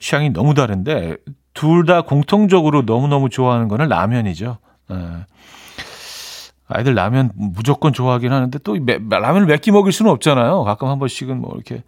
취향이 0.00 0.30
너무 0.30 0.54
다른데 0.54 1.16
둘 1.54 1.84
다 1.86 2.02
공통적으로 2.02 2.82
너무너무 2.82 3.28
좋아하는 3.28 3.68
거는 3.68 3.88
라면이죠. 3.88 4.58
예. 4.90 4.96
아이들 6.68 6.94
라면 6.94 7.30
무조건 7.34 7.92
좋아하긴 7.92 8.32
하는데 8.32 8.58
또 8.60 8.76
라면을 9.10 9.46
몇 9.46 9.60
끼 9.60 9.70
먹을 9.70 9.92
수는 9.92 10.10
없잖아요. 10.12 10.64
가끔 10.64 10.88
한 10.88 10.98
번씩은 10.98 11.38
뭐 11.40 11.52
이렇게 11.54 11.82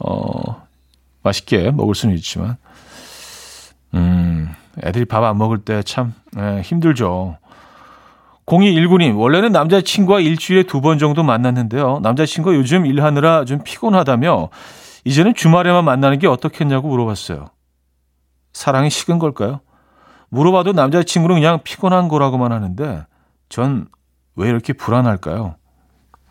어 0.00 0.62
맛있게 1.22 1.70
먹을 1.70 1.94
수는 1.94 2.14
있지만 2.16 2.56
음 3.94 4.50
애들이 4.82 5.04
밥 5.04 5.22
안 5.24 5.36
먹을 5.36 5.58
때참 5.58 6.14
예, 6.38 6.62
힘들죠. 6.62 7.36
0219님, 8.46 9.18
원래는 9.18 9.52
남자친구와 9.52 10.20
일주일에 10.20 10.64
두 10.64 10.80
번 10.80 10.98
정도 10.98 11.22
만났는데요. 11.22 12.00
남자친구가 12.02 12.56
요즘 12.56 12.86
일하느라 12.86 13.44
좀 13.44 13.60
피곤하다며 13.62 14.48
이제는 15.04 15.34
주말에만 15.34 15.84
만나는 15.84 16.18
게 16.18 16.26
어떻겠냐고 16.26 16.88
물어봤어요. 16.88 17.46
사랑이 18.52 18.90
식은 18.90 19.18
걸까요? 19.18 19.60
물어봐도 20.28 20.72
남자친구는 20.72 21.36
그냥 21.36 21.60
피곤한 21.62 22.08
거라고만 22.08 22.52
하는데 22.52 23.06
전 23.48 23.88
왜 24.34 24.48
이렇게 24.48 24.72
불안할까요? 24.72 25.56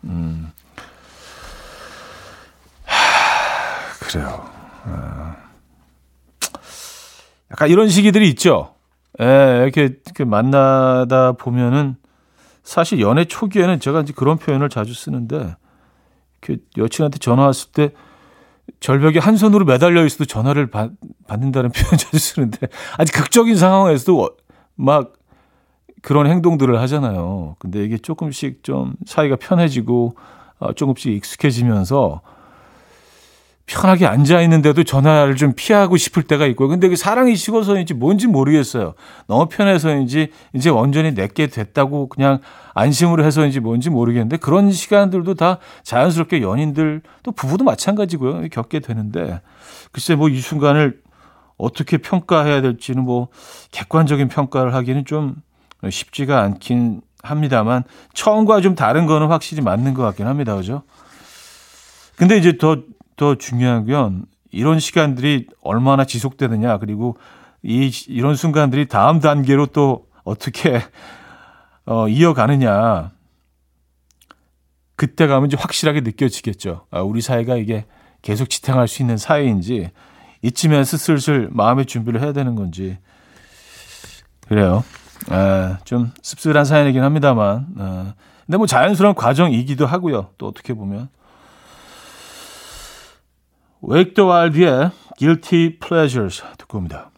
음. 0.04 0.50
하, 2.84 3.92
그래요. 4.00 4.50
아. 4.84 5.36
약간 7.50 7.68
이런 7.68 7.88
시기들이 7.88 8.28
있죠. 8.30 8.74
예, 9.20 9.60
이렇게, 9.62 9.82
이렇게 10.04 10.24
만나다 10.24 11.32
보면은 11.32 11.96
사실 12.64 13.00
연애 13.00 13.24
초기에는 13.24 13.78
제가 13.78 14.00
이제 14.00 14.12
그런 14.16 14.38
표현을 14.38 14.68
자주 14.68 14.94
쓰는데 14.94 15.56
그 16.40 16.56
여친한테 16.76 17.18
전화 17.18 17.44
왔을 17.46 17.70
때 17.72 17.90
절벽에 18.80 19.18
한 19.18 19.36
손으로 19.36 19.64
매달려 19.64 20.04
있어도 20.04 20.24
전화를 20.24 20.70
받, 20.70 20.90
받는다는 21.26 21.70
표현 21.72 21.98
자주 21.98 22.18
쓰는데 22.18 22.68
아주 22.98 23.12
극적인 23.12 23.56
상황에서도 23.56 24.30
막 24.74 25.12
그런 26.02 26.26
행동들을 26.26 26.78
하잖아요. 26.80 27.56
근데 27.58 27.84
이게 27.84 27.96
조금씩 27.96 28.64
좀 28.64 28.94
사이가 29.06 29.36
편해지고 29.36 30.16
어, 30.58 30.72
조금씩 30.72 31.12
익숙해지면서 31.12 32.20
편하게 33.66 34.06
앉아 34.06 34.40
있는데도 34.42 34.82
전화를 34.84 35.36
좀 35.36 35.52
피하고 35.54 35.96
싶을 35.96 36.24
때가 36.24 36.46
있고 36.46 36.68
근데 36.68 36.88
그 36.88 36.96
사랑이 36.96 37.36
식어서인지 37.36 37.94
뭔지 37.94 38.26
모르겠어요. 38.26 38.94
너무 39.28 39.46
편해서인지 39.46 40.30
이제 40.52 40.68
완전히 40.68 41.14
내게 41.14 41.46
됐다고 41.46 42.08
그냥 42.08 42.40
안심으로 42.74 43.24
해서인지 43.24 43.60
뭔지 43.60 43.88
모르겠는데 43.88 44.38
그런 44.38 44.70
시간들도 44.72 45.34
다 45.34 45.58
자연스럽게 45.84 46.42
연인들 46.42 47.02
또 47.22 47.32
부부도 47.32 47.64
마찬가지고요. 47.64 48.48
겪게 48.50 48.80
되는데 48.80 49.40
글쎄 49.92 50.14
뭐 50.14 50.28
이 50.28 50.40
순간을 50.40 51.00
어떻게 51.56 51.98
평가해야 51.98 52.60
될지는 52.60 53.04
뭐 53.04 53.28
객관적인 53.70 54.28
평가를 54.28 54.74
하기는 54.74 55.04
좀 55.04 55.36
쉽지가 55.88 56.40
않긴 56.42 57.02
합니다만 57.22 57.84
처음과 58.14 58.60
좀 58.60 58.74
다른 58.74 59.06
거는 59.06 59.28
확실히 59.28 59.62
맞는 59.62 59.94
것 59.94 60.02
같긴 60.02 60.26
합니다. 60.26 60.56
그죠? 60.56 60.82
근데 62.16 62.36
이제 62.36 62.56
더, 62.58 62.78
더 63.16 63.36
중요한 63.36 63.86
건 63.86 64.26
이런 64.50 64.78
시간들이 64.78 65.46
얼마나 65.62 66.04
지속되느냐 66.04 66.78
그리고 66.78 67.16
이, 67.62 67.90
이런 68.08 68.34
순간들이 68.34 68.88
다음 68.88 69.20
단계로 69.20 69.66
또 69.66 70.06
어떻게 70.24 70.80
어, 71.84 72.08
이어가느냐. 72.08 73.10
그때 74.94 75.26
가면 75.26 75.48
이제 75.48 75.56
확실하게 75.58 76.02
느껴지겠죠. 76.02 76.86
아, 76.90 77.00
우리 77.00 77.20
사이가 77.20 77.56
이게 77.56 77.86
계속 78.20 78.48
지탱할 78.48 78.86
수 78.86 79.02
있는 79.02 79.16
사이인지 79.16 79.90
이쯤에서 80.42 80.96
슬슬 80.96 81.48
마음의 81.50 81.86
준비를 81.86 82.20
해야 82.20 82.32
되는 82.32 82.54
건지 82.54 82.98
그래요. 84.46 84.84
아, 85.28 85.78
좀 85.84 86.12
씁쓸한 86.20 86.64
사연이긴 86.64 87.02
합니다만, 87.02 87.66
아, 87.78 88.14
근데 88.44 88.58
뭐 88.58 88.66
자연스러운 88.66 89.14
과정이기도 89.14 89.86
하고요. 89.86 90.30
또 90.36 90.46
어떻게 90.48 90.74
보면 90.74 91.08
웨이크 93.82 94.14
더 94.14 94.26
와일드의 94.26 94.90
Guilty 95.18 95.78
Pleasures 95.80 96.42
듣고 96.56 96.78
옵니다. 96.78 97.10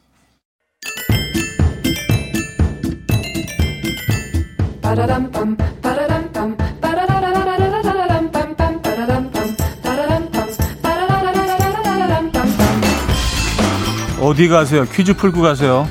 어디 14.20 14.48
가세요? 14.48 14.86
퀴즈 14.86 15.14
풀고 15.14 15.42
가세요. 15.42 15.86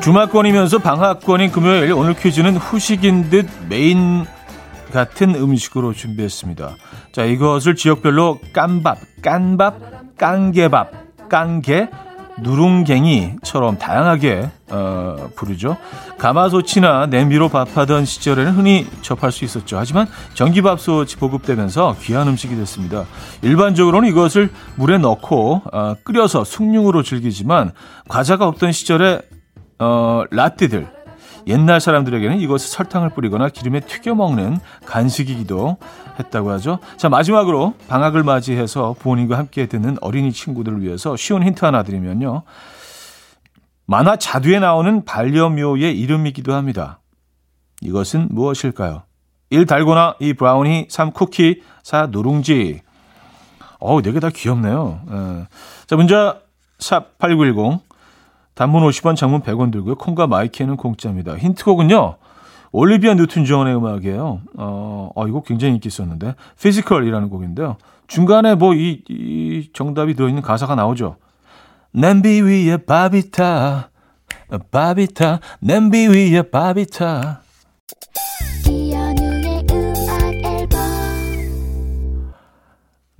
주말권이면서 0.00 0.78
방학권인 0.78 1.52
금요일 1.52 1.92
오늘 1.92 2.14
퀴즈는 2.14 2.56
후식인 2.56 3.28
듯 3.28 3.46
메인 3.68 4.24
같은 4.92 5.34
음식으로 5.34 5.92
준비했습니다. 5.92 6.76
자, 7.12 7.24
이것을 7.24 7.76
지역별로 7.76 8.40
깐밥, 8.52 8.98
깐밥, 9.22 10.16
깐개밥, 10.16 11.28
깐개, 11.28 11.88
누룽갱이처럼 12.38 13.78
다양하게 13.78 14.50
어, 14.70 15.28
부르죠. 15.36 15.76
가마솥이나 16.16 17.06
냄비로 17.06 17.50
밥하던 17.50 18.06
시절에는 18.06 18.52
흔히 18.52 18.86
접할 19.02 19.30
수 19.30 19.44
있었죠. 19.44 19.76
하지만 19.76 20.08
전기밥솥이 20.32 21.16
보급되면서 21.18 21.96
귀한 22.00 22.26
음식이 22.28 22.56
됐습니다. 22.56 23.04
일반적으로는 23.42 24.08
이것을 24.08 24.50
물에 24.76 24.96
넣고 24.96 25.62
어, 25.70 25.94
끓여서 26.02 26.44
숭늉으로 26.44 27.02
즐기지만 27.02 27.72
과자가 28.08 28.46
없던 28.46 28.72
시절에 28.72 29.20
어, 29.80 30.24
라떼들 30.30 30.88
옛날 31.46 31.80
사람들에게는 31.80 32.38
이것을 32.38 32.68
설탕을 32.68 33.10
뿌리거나 33.10 33.48
기름에 33.48 33.80
튀겨 33.80 34.14
먹는 34.14 34.58
간식이기도 34.84 35.78
했다고 36.18 36.50
하죠. 36.52 36.78
자, 36.98 37.08
마지막으로 37.08 37.74
방학을 37.88 38.22
맞이해서 38.22 38.94
부모님과 38.98 39.38
함께 39.38 39.66
듣는 39.66 39.96
어린이 40.02 40.32
친구들을 40.32 40.82
위해서 40.82 41.16
쉬운 41.16 41.42
힌트 41.42 41.64
하나 41.64 41.82
드리면요. 41.82 42.42
만화 43.86 44.16
자두에 44.16 44.60
나오는 44.60 45.04
반려묘의 45.04 45.98
이름이기도 45.98 46.52
합니다. 46.54 47.00
이것은 47.80 48.28
무엇일까요? 48.30 49.02
1. 49.48 49.66
달고나, 49.66 50.14
2. 50.20 50.34
브라우니, 50.34 50.86
3. 50.90 51.10
쿠키, 51.10 51.62
4. 51.82 52.08
누룽지. 52.08 52.82
어우, 53.80 54.02
네개 54.02 54.20
다 54.20 54.28
귀엽네요. 54.28 55.00
에. 55.10 55.46
자, 55.86 55.96
문자 55.96 56.38
샵 56.78 57.18
8910. 57.18 57.89
단문 58.60 58.82
50원, 58.82 59.16
장문 59.16 59.40
100원 59.40 59.72
들고요. 59.72 59.94
콩과 59.94 60.26
마이케이는 60.26 60.76
공짜입니다. 60.76 61.34
힌트곡은요. 61.38 62.16
올리비아 62.72 63.14
뉴튼 63.14 63.46
존의 63.46 63.74
음악이에요. 63.74 64.42
어, 64.58 65.10
어, 65.16 65.26
이거 65.26 65.40
굉장히 65.40 65.72
인기 65.76 65.88
있었는데. 65.88 66.34
Physical이라는 66.60 67.30
곡인데요. 67.30 67.78
중간에 68.06 68.54
뭐 68.56 68.74
이 68.74 69.02
이 69.08 69.70
정답이 69.72 70.12
들어 70.12 70.28
있는 70.28 70.42
가사가 70.42 70.74
나오죠. 70.74 71.16
냄비 71.92 72.42
위에 72.42 72.76
바비타, 72.76 73.88
바비타, 74.70 75.40
냄비 75.60 76.08
위에 76.08 76.42
바비타. 76.42 77.40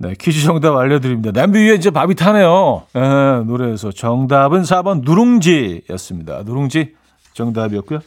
네, 0.01 0.15
퀴즈 0.19 0.41
정답 0.41 0.75
알려드립니다. 0.75 1.31
냄비 1.31 1.59
위에 1.59 1.75
이제 1.75 1.91
밥이 1.91 2.15
타네요. 2.15 2.81
예, 2.95 3.43
노래에서 3.45 3.91
정답은 3.91 4.63
4번 4.63 5.01
누룽지였습니다. 5.03 6.41
누룽지 6.41 6.95
정답이었고요. 7.35 7.99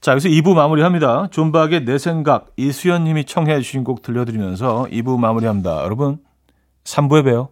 자, 0.00 0.12
여기서 0.12 0.30
2부 0.30 0.54
마무리합니다. 0.54 1.28
존박의 1.30 1.84
내 1.84 1.98
생각 1.98 2.46
이수연 2.56 3.04
님이 3.04 3.24
청해 3.24 3.60
주신 3.60 3.84
곡 3.84 4.00
들려드리면서 4.00 4.86
2부 4.90 5.18
마무리합니다. 5.18 5.82
여러분, 5.84 6.20
3부에 6.84 7.22
봬요. 7.22 7.50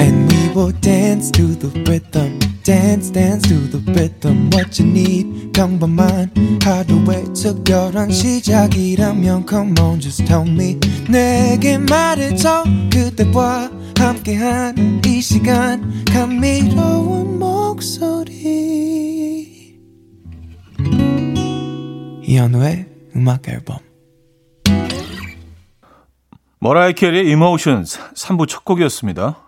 And 0.00 0.32
we 0.32 0.48
will 0.56 0.72
dance 0.80 1.30
to 1.32 1.48
the 1.58 1.70
rhythm. 1.82 2.47
Dance 2.68 3.10
dance 3.10 3.48
to 3.48 3.54
the 3.70 3.80
rhythm 3.94 4.50
what 4.52 4.78
you 4.78 4.90
need. 4.90 5.52
평범한 5.52 6.30
하루의 6.62 7.32
특별한 7.32 8.10
시작이라면 8.10 9.46
come 9.48 9.72
on 9.80 9.98
just 9.98 10.26
tell 10.26 10.46
me. 10.46 10.78
내게 11.08 11.78
말해줘 11.78 12.64
그대와 12.92 13.70
함께한 13.96 15.00
이 15.06 15.22
시간. 15.22 16.04
감미로운 16.04 17.38
목소리. 17.38 18.36
이현우의 22.22 22.86
음악 23.16 23.48
앨범. 23.48 23.78
머라이 26.60 26.92
캐리의 26.92 27.30
Emotions 27.30 27.98
3부 28.14 28.46
첫 28.46 28.66
곡이었습니다. 28.66 29.47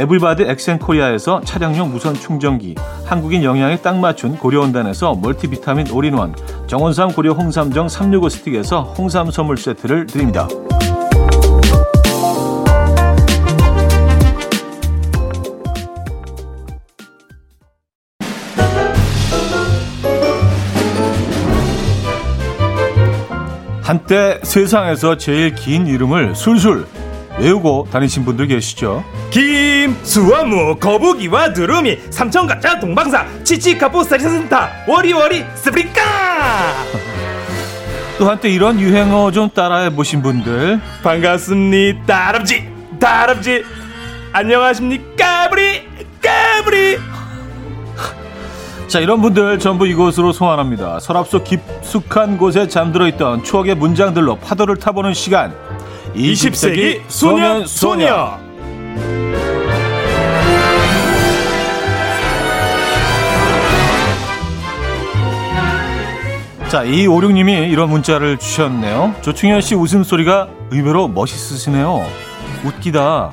에블바드 0.00 0.44
엑센코리아에서 0.44 1.42
차량용 1.42 1.90
무선 1.90 2.14
충전기, 2.14 2.74
한국인 3.04 3.44
영양에 3.44 3.76
딱 3.76 3.98
맞춘 3.98 4.38
고려원단에서 4.38 5.16
멀티비타민 5.16 5.90
올인원, 5.90 6.34
정원삼 6.68 7.12
고려 7.12 7.32
홍삼정 7.32 7.90
365 7.90 8.30
스틱에서 8.30 8.94
홍삼 8.96 9.30
선물 9.30 9.58
세트를 9.58 10.06
드립니다. 10.06 10.48
한때 23.82 24.38
세상에서 24.44 25.18
제일 25.18 25.54
긴 25.54 25.86
이름을 25.86 26.34
술술 26.34 26.86
외우고 27.40 27.88
다니신 27.90 28.24
분들 28.24 28.48
계시죠? 28.48 29.02
김, 29.30 29.96
수화무, 30.02 30.76
거북이와 30.76 31.52
두루미, 31.54 31.98
삼천가짜, 32.10 32.80
동방사, 32.80 33.26
치치카포 33.44 34.02
사리사센타, 34.04 34.68
워리워리, 34.86 35.44
스프리카! 35.54 36.00
또 38.18 38.28
한때 38.28 38.50
이런 38.50 38.78
유행어 38.78 39.30
좀 39.30 39.48
따라해 39.48 39.94
보신 39.94 40.20
분들. 40.20 40.78
반갑습니다 41.02 42.04
다람쥐 42.06 42.68
다람쥐 43.00 43.64
안녕하십니까 44.32 45.48
까불이 45.48 45.88
까불이 46.20 46.98
자 48.88 49.00
이런 49.00 49.22
분들 49.22 49.58
전부 49.58 49.86
이곳으로 49.86 50.32
소환합니다. 50.32 51.00
서랍 51.00 51.28
속 51.28 51.44
깊숙한 51.44 52.36
곳에 52.36 52.68
잠들어 52.68 53.08
있던 53.08 53.42
추억의 53.42 53.76
문장들로 53.76 54.36
파도를 54.36 54.76
타보는 54.76 55.14
시간 55.14 55.54
20세기 56.14 57.02
소년 57.08 57.66
소녀 57.66 58.38
자, 66.68 66.84
이오륙님이 66.84 67.68
이런 67.68 67.90
문자를 67.90 68.36
주셨네요. 68.38 69.16
조충현 69.22 69.60
씨 69.60 69.74
웃음소리가 69.74 70.48
의외로 70.70 71.08
멋있으시네요. 71.08 72.06
웃기다. 72.64 73.32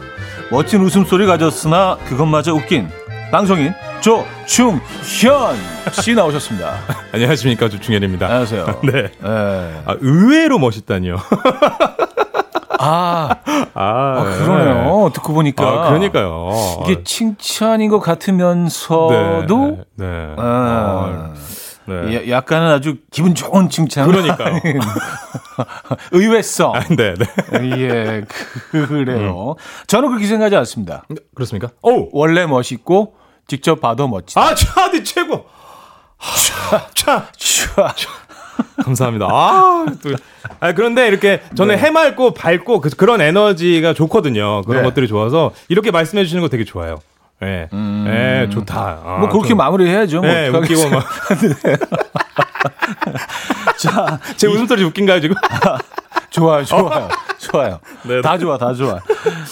멋진 0.49 0.81
웃음소리 0.81 1.27
가졌으나 1.27 1.97
그것마저 2.07 2.53
웃긴 2.55 2.89
방송인 3.31 3.73
조충현 4.01 5.55
씨 5.91 6.15
나오셨습니다. 6.15 6.77
안녕하십니까 7.13 7.67
조충현입니다 7.69 8.25
안녕하세요. 8.25 8.79
네 8.85 8.91
네. 8.91 9.11
아, 9.21 9.95
의외로 9.99 10.57
멋있다니요 10.57 11.17
아, 12.79 13.29
아, 13.73 13.73
아, 13.73 14.23
그러네요. 14.23 15.09
듣고 15.13 15.33
보니까. 15.33 15.65
아, 15.67 15.87
그러니까요 15.89 16.49
이게 16.83 17.03
칭찬인 17.03 17.89
것 17.89 17.99
같으면서도 17.99 19.57
네, 19.57 19.77
네, 19.95 20.05
네. 20.05 20.35
아, 20.37 21.33
네. 21.85 22.15
야- 22.15 22.37
약간은 22.37 22.69
아주 22.71 22.97
기분 23.11 23.33
좋은 23.33 23.69
칭찬. 23.69 24.07
그러니까요. 24.07 24.59
의외성. 26.11 26.73
네, 26.95 27.13
네. 27.13 27.25
예, 27.79 28.23
그래요. 28.71 29.55
저는 29.87 30.09
그렇게 30.09 30.25
생각하지 30.27 30.55
않습니다. 30.57 31.03
그렇습니까? 31.33 31.69
오! 31.81 32.09
원래 32.11 32.45
멋있고 32.45 33.13
직접 33.47 33.79
봐도 33.79 34.07
멋지다. 34.07 34.41
아, 34.41 34.53
차디 34.53 35.03
최고! 35.03 35.45
차! 36.93 37.27
슈아. 37.37 37.93
감사합니다. 38.87 39.27
아, 39.29 39.85
또. 40.01 40.11
아, 40.59 40.73
그런데 40.73 41.07
이렇게 41.07 41.41
저는 41.55 41.75
네. 41.75 41.81
해맑고 41.81 42.33
밝고 42.33 42.81
그, 42.81 43.05
런 43.05 43.21
에너지가 43.21 43.93
좋거든요. 43.93 44.61
그런 44.63 44.81
네. 44.83 44.87
것들이 44.89 45.07
좋아서 45.07 45.51
이렇게 45.67 45.91
말씀해 45.91 46.23
주시는 46.23 46.41
거 46.41 46.49
되게 46.49 46.63
좋아요. 46.63 46.99
예. 47.43 47.69
예, 47.71 48.49
좋다. 48.49 49.01
아, 49.05 49.17
뭐 49.19 49.29
그렇게 49.29 49.49
좀- 49.49 49.57
마무리해야죠. 49.59 50.21
뭐 50.21 50.27
네, 50.27 50.47
웃기고 50.47 50.81
어떡하겠어요. 50.81 50.89
막. 50.91 51.05
자, 53.77 54.19
제 54.37 54.47
웃음소리 54.47 54.83
웃긴가요, 54.83 55.21
지금? 55.21 55.35
좋아요, 56.37 56.63
좋아요, 56.63 57.09
좋아요. 57.39 57.79
네. 58.07 58.21
다 58.21 58.37
좋아, 58.37 58.57
다 58.57 58.73
좋아. 58.73 58.99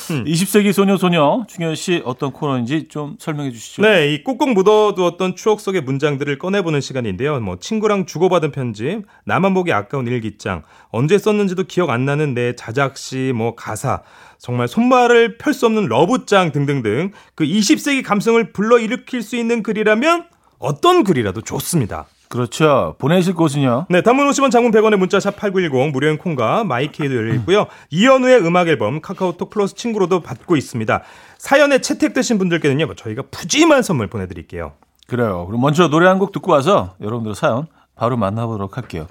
20세기 0.07 0.71
소녀 0.71 0.97
소녀 0.97 1.43
중현 1.47 1.75
씨 1.75 2.01
어떤 2.05 2.31
코너인지 2.31 2.87
좀 2.87 3.15
설명해 3.19 3.51
주시죠. 3.51 3.81
네, 3.81 4.13
이 4.13 4.23
꾹꾹 4.23 4.53
묻어두었던 4.53 5.35
추억 5.35 5.59
속의 5.59 5.81
문장들을 5.81 6.37
꺼내보는 6.37 6.81
시간인데요. 6.81 7.39
뭐 7.39 7.57
친구랑 7.59 8.05
주고받은 8.05 8.51
편지, 8.51 9.01
나만 9.25 9.53
보기 9.53 9.73
아까운 9.73 10.07
일기장, 10.07 10.63
언제 10.89 11.17
썼는지도 11.17 11.63
기억 11.63 11.89
안 11.89 12.05
나는 12.05 12.33
내 12.33 12.55
자작시, 12.55 13.33
뭐 13.35 13.55
가사, 13.55 14.01
정말 14.37 14.67
손발을 14.67 15.37
펼 15.37 15.53
수 15.53 15.65
없는 15.65 15.87
러브장 15.87 16.51
등등등 16.51 17.11
그 17.33 17.45
20세기 17.45 18.03
감성을 18.03 18.51
불러 18.51 18.77
일으킬 18.77 19.21
수 19.21 19.35
있는 19.37 19.63
글이라면 19.63 20.25
어떤 20.59 21.03
글이라도 21.03 21.41
좋습니다. 21.41 22.05
그렇죠. 22.29 22.95
보내실 22.97 23.33
곳은요. 23.35 23.85
네, 23.89 24.01
단문 24.01 24.27
50원 24.29 24.51
장문 24.51 24.71
100원의 24.71 24.97
문자 24.97 25.19
샵 25.19 25.35
8910 25.35 25.91
무료인 25.91 26.17
콩과 26.17 26.63
마이케이도 26.63 27.15
열려 27.15 27.33
있고요. 27.35 27.67
이현우의 27.91 28.45
음악 28.45 28.67
앨범 28.67 28.99
카카오톡 29.01 29.49
플러스 29.49 29.75
친구로도 29.75 30.21
받고 30.21 30.55
있습니다. 30.55 31.03
사연에 31.37 31.79
채택되신 31.79 32.37
분들께는요. 32.37 32.87
뭐 32.87 32.95
저희가 32.95 33.23
푸짐한 33.31 33.83
선물 33.83 34.07
보내 34.07 34.27
드릴게요. 34.27 34.73
그래요. 35.07 35.45
그럼 35.45 35.61
먼저 35.61 35.87
노래 35.87 36.07
한 36.07 36.17
곡 36.19 36.31
듣고 36.31 36.51
와서 36.51 36.95
여러분들 37.01 37.35
사연 37.35 37.67
바로 37.95 38.17
만나보도록 38.17 38.75
할게요. 38.77 39.07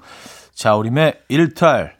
자우림의 0.53 1.19
일탈. 1.29 1.95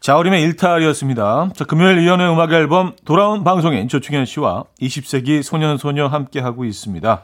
자우림의 0.00 0.42
일탈이었습니다. 0.42 1.50
자, 1.54 1.64
금요일 1.64 1.98
이연의 1.98 2.32
음악 2.32 2.52
앨범 2.52 2.94
돌아온 3.04 3.44
방송인 3.44 3.88
조충현 3.88 4.24
씨와 4.24 4.64
20세기 4.80 5.42
소년 5.42 5.76
소녀 5.76 6.06
함께 6.06 6.40
하고 6.40 6.64
있습니다. 6.64 7.22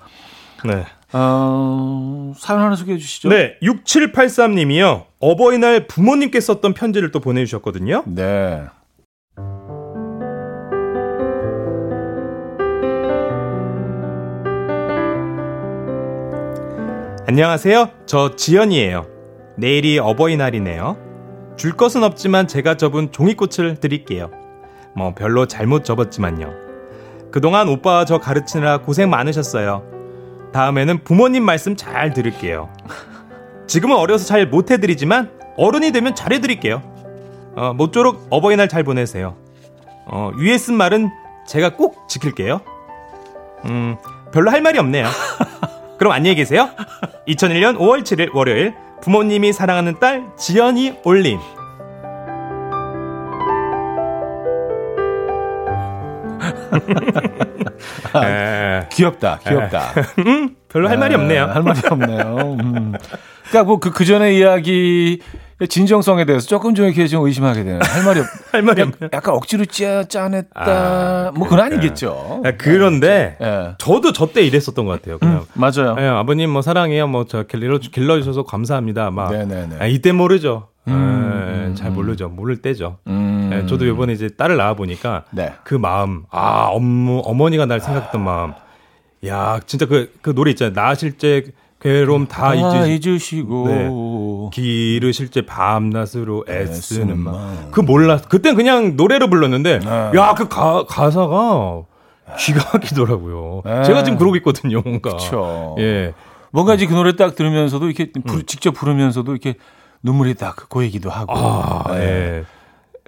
네. 0.65 0.85
어, 1.19 2.35
사연 2.37 2.61
하나 2.61 2.77
소개해 2.77 2.99
주시죠. 2.99 3.31
네, 3.31 3.57
6783님이요. 3.63 5.05
어버이날 5.19 5.87
부모님께 5.87 6.39
썼던 6.41 6.75
편지를 6.75 7.11
또 7.11 7.21
보내주셨거든요. 7.21 8.05
네. 8.07 8.65
안녕하세요. 17.27 17.91
저 18.05 18.37
지연이에요. 18.37 19.07
내일이 19.57 19.99
어버이날이네요. 19.99 21.55
줄 21.57 21.73
것은 21.73 22.05
없지만 22.05 22.47
제가 22.47 22.77
접은 22.77 23.11
종이꽃을 23.13 23.81
드릴게요. 23.81 24.31
뭐 24.95 25.15
별로 25.15 25.47
잘못 25.47 25.83
접었지만요. 25.85 26.53
그동안 27.33 27.69
오빠와 27.69 28.05
저 28.05 28.19
가르치느라 28.19 28.83
고생 28.83 29.09
많으셨어요. 29.09 29.96
다음에는 30.57 31.05
부모님 31.05 31.45
말씀 31.45 31.77
잘 31.77 32.15
들을게요. 32.15 32.71
지금은 33.67 33.95
어려서 33.95 34.25
잘 34.25 34.47
못해드리지만 34.47 35.31
어른이 35.59 35.93
되면 35.93 36.15
잘해드릴게요. 36.15 36.83
어, 37.57 37.75
모쪼록 37.75 38.29
어버이날 38.31 38.67
잘 38.67 38.83
보내세요. 38.83 39.37
어, 40.07 40.31
위에 40.39 40.57
쓴 40.57 40.75
말은 40.77 41.11
제가 41.47 41.75
꼭 41.75 42.09
지킬게요. 42.09 42.63
음, 43.67 43.97
별로 44.33 44.51
할 44.51 44.63
말이 44.63 44.79
없네요. 44.79 45.07
그럼 45.99 46.15
안녕히 46.15 46.37
계세요. 46.37 46.71
2001년 47.29 47.77
5월 47.77 48.03
7일 48.03 48.35
월요일 48.35 48.75
부모님이 49.03 49.53
사랑하는 49.53 50.01
딸 50.01 50.25
지연이 50.39 50.95
올림. 51.05 51.39
에, 58.25 58.87
귀엽다, 58.93 59.39
귀엽다. 59.47 59.93
별로 60.69 60.89
할 60.89 60.99
말이 60.99 61.15
네, 61.17 61.21
없네요. 61.21 61.45
할 61.47 61.63
말이 61.63 61.81
없네요. 61.89 62.57
음. 62.61 62.93
그러니까 63.49 63.65
뭐 63.65 63.79
그, 63.79 63.91
그 63.91 64.05
전에 64.05 64.35
이야기 64.35 65.21
진정성에 65.69 66.27
대해서 66.27 66.47
조금 66.47 66.75
좀 66.75 66.85
이렇게 66.85 67.07
좀 67.07 67.25
의심하게 67.25 67.65
되는 67.65 67.81
할 67.83 68.05
말이 68.05 68.21
없. 68.21 68.27
할 68.53 68.63
말이 68.63 68.83
없네요. 68.83 69.09
약간 69.13 69.35
억지로 69.35 69.65
짜 69.65 70.05
짜냈다. 70.05 70.51
아, 70.55 71.31
뭐 71.35 71.45
그건 71.45 71.59
그러니까. 71.61 71.77
아니겠죠. 71.77 72.43
아, 72.45 72.53
그런데 72.59 73.37
예. 73.41 73.75
저도 73.79 74.13
저 74.13 74.27
때 74.33 74.43
이랬었던 74.43 74.85
것 74.85 74.93
같아요. 75.01 75.19
그냥 75.19 75.47
맞아요. 75.55 75.97
예, 75.99 76.07
아버님 76.09 76.51
뭐 76.51 76.61
사랑해요. 76.61 77.07
뭐저 77.07 77.45
길러 77.45 77.79
길러 77.79 78.19
주셔서 78.19 78.43
감사합니다. 78.43 79.11
막. 79.11 79.33
아, 79.79 79.87
이때 79.87 80.13
모르죠. 80.13 80.69
음, 80.89 81.71
예, 81.71 81.75
잘 81.75 81.91
모르죠. 81.91 82.29
모를 82.29 82.61
때죠. 82.61 82.99
음. 83.07 83.26
예, 83.63 83.67
저도 83.67 83.85
이번에 83.87 84.13
이제 84.13 84.29
딸을 84.29 84.57
낳아 84.57 84.75
보니까 84.75 85.25
네. 85.31 85.53
그 85.65 85.75
마음, 85.75 86.25
아 86.31 86.69
엄무 86.71 87.23
어머니가 87.25 87.67
날 87.67 87.81
생각했던 87.81 88.23
마음, 88.25 88.53
야 89.27 89.61
진짜 89.67 89.87
그그 89.87 90.35
노래 90.35 90.51
있잖아요. 90.53 90.75
낳으실 90.75 91.13
때 91.19 91.43
괴로움 91.81 92.27
다 92.27 92.49
아, 92.49 92.55
잊으시, 92.55 93.09
잊으시고. 93.11 94.51
기르실 94.53 95.29
때 95.31 95.45
밤낮으로 95.45 96.45
애쓰는 96.49 96.73
애쓰는 96.73 97.19
마음. 97.19 97.69
그 97.71 97.81
몰라. 97.81 98.17
그땐 98.19 98.55
그냥 98.57 98.97
노래로 98.97 99.29
불렀는데, 99.29 99.81
네. 99.81 99.87
야그 100.15 100.49
가사가 100.89 101.83
기가 102.39 102.71
막히더라고요. 102.73 103.63
네. 103.65 103.85
제가 103.85 104.05
지금 104.05 104.19
그러고 104.19 104.37
있거든요, 104.37 104.81
뭔가. 104.81 105.11
그쵸. 105.11 105.77
예. 105.79 106.15
뭔가 106.51 106.75
이제 106.75 106.87
그 106.87 106.95
노래 106.95 107.15
딱 107.15 107.35
들으면서도 107.37 107.87
이렇게 107.87 108.11
부르- 108.27 108.43
직접 108.45 108.73
부르면서도 108.73 109.33
이렇게 109.33 109.55
눈물이 110.03 110.35
딱 110.35 110.69
고이기도 110.69 111.11
하고. 111.11 111.33
아, 111.37 111.85
네. 111.95 112.01
예. 112.01 112.45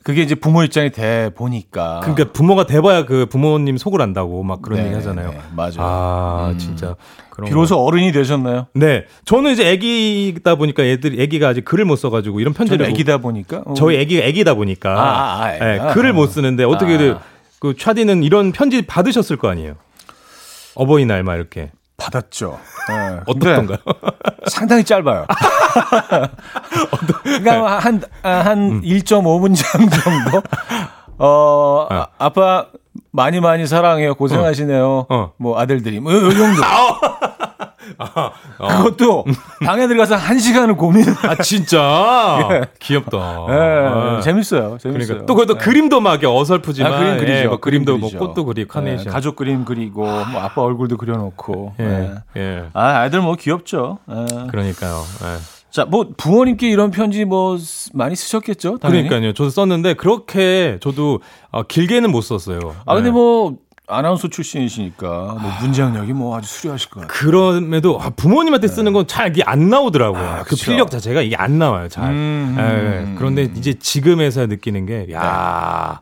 그게 0.09 0.23
이제 0.23 0.35
부모 0.35 0.63
입장이 0.63 0.91
돼 0.91 1.29
보니까. 1.35 2.01
그러니까 2.01 2.33
부모가 2.33 2.65
돼봐야 2.65 3.05
그 3.05 3.27
부모님 3.27 3.77
속을 3.77 4.01
안다고 4.01 4.43
막 4.43 4.63
그런 4.63 4.79
네, 4.81 4.87
얘기 4.87 4.95
하잖아요. 4.95 5.33
네, 5.33 5.39
맞아요. 5.55 5.75
아, 5.81 6.49
음. 6.51 6.57
진짜. 6.57 6.97
비로소 7.45 7.77
어른이 7.85 8.11
되셨나요? 8.13 8.63
거. 8.63 8.69
네. 8.73 9.05
저는 9.27 9.51
이제 9.53 9.69
애기다 9.71 10.55
보니까 10.55 10.83
애들, 10.83 11.21
애기가 11.21 11.49
아직 11.49 11.63
글을 11.67 11.85
못 11.85 11.97
써가지고 11.97 12.41
이런 12.41 12.55
편지를. 12.55 12.87
못- 12.87 12.91
애기다 12.93 13.19
보니까. 13.19 13.65
어, 13.67 13.75
저희 13.75 13.99
애기가 13.99 14.25
애기다 14.25 14.55
보니까. 14.55 14.93
아, 14.99 15.03
아, 15.03 15.45
아, 15.45 15.53
예, 15.73 15.75
애가. 15.75 15.93
글을 15.93 16.15
못 16.15 16.29
쓰는데 16.29 16.65
어떻게 16.65 16.97
아. 17.11 17.21
그 17.61 17.77
차디는 17.77 18.23
이런 18.23 18.53
편지 18.53 18.81
받으셨을 18.87 19.37
거 19.37 19.49
아니에요. 19.51 19.75
어버이날 20.75 21.23
막 21.23 21.35
이렇게. 21.35 21.71
받았죠. 21.99 22.59
네. 22.89 23.21
어떻던가요? 23.27 23.79
상당히 24.47 24.85
짧아요. 24.85 25.27
그러니까 27.23 27.79
한, 27.79 28.03
한 28.23 28.83
1.5문장 28.83 29.91
정도? 29.91 30.43
어, 31.19 31.27
어. 31.27 31.87
아, 31.91 32.07
아빠 32.19 32.67
많이 33.11 33.41
많이 33.41 33.67
사랑해요. 33.67 34.15
고생하시네요. 34.15 35.07
어. 35.09 35.33
뭐 35.37 35.59
아들들이. 35.59 36.01
뭐, 36.01 36.13
이 36.13 36.37
정도. 36.37 36.63
아, 37.97 38.31
어. 38.59 38.69
그것도 38.69 39.25
방에 39.65 39.89
들어가서 39.89 40.15
한 40.15 40.39
시간을 40.39 40.77
고민. 40.77 41.05
아 41.23 41.35
진짜 41.37 42.49
예. 42.51 42.61
귀엽다. 42.79 43.47
예, 43.49 43.55
아. 43.55 44.21
재밌어요. 44.21 44.77
재밌어요. 44.79 45.07
그러니까 45.07 45.27
또 45.27 45.35
그것도 45.35 45.55
예. 45.59 45.65
그림도 45.65 46.01
막 46.01 46.23
어설프지만 46.23 46.93
아, 46.93 46.99
그림 46.99 47.17
그리죠. 47.17 47.33
예, 47.33 47.47
뭐 47.47 47.57
그림도 47.59 47.99
뭐 47.99 48.11
꽃도 48.11 48.45
그리고 48.45 48.69
카네이션. 48.73 49.07
예, 49.07 49.11
가족 49.11 49.37
그림 49.37 49.65
그리고 49.65 50.03
뭐 50.03 50.41
아빠 50.43 50.63
얼굴도 50.63 50.99
그려놓고. 50.99 51.75
예. 51.81 52.15
예. 52.37 52.65
아 52.75 53.01
아이들 53.01 53.21
뭐 53.23 53.37
귀엽죠. 53.37 53.99
그러니까요. 54.51 55.03
자, 55.71 55.85
뭐 55.85 56.09
부모님께 56.17 56.69
이런 56.69 56.91
편지 56.91 57.25
뭐 57.25 57.59
많이 57.93 58.17
쓰셨겠죠? 58.17 58.79
당연히? 58.79 59.09
그러니까요. 59.09 59.33
저도 59.35 59.51
썼는데 59.51 59.95
그렇게 59.95 60.79
저도 60.81 61.21
어, 61.51 61.63
길게는 61.63 62.11
못 62.11 62.23
썼어요. 62.23 62.59
아 62.87 62.95
근데 62.95 63.11
뭐 63.11 63.57
아나운서 63.87 64.29
출신이시니까 64.29 65.09
뭐 65.41 65.51
문장력이 65.63 66.13
뭐 66.13 66.37
아주 66.37 66.49
수려하실 66.49 66.91
것 66.91 67.01
같아요. 67.01 67.09
그럼에도 67.19 68.01
아, 68.01 68.11
부모님한테 68.11 68.69
쓰는 68.69 68.93
건 68.93 69.07
잘 69.07 69.31
이게 69.31 69.43
안 69.45 69.69
나오더라고요. 69.69 70.23
아, 70.23 70.43
그 70.43 70.57
필력 70.57 70.91
자체가 70.91 71.23
이게 71.23 71.37
안 71.37 71.59
나와요. 71.59 71.89
잘. 71.89 72.11
음, 72.11 72.57
음, 72.59 72.59
음, 72.59 73.15
그런데 73.19 73.43
이제 73.45 73.75
지금에서 73.75 74.47
느끼는 74.47 74.87
게 74.87 75.07
야, 75.13 76.01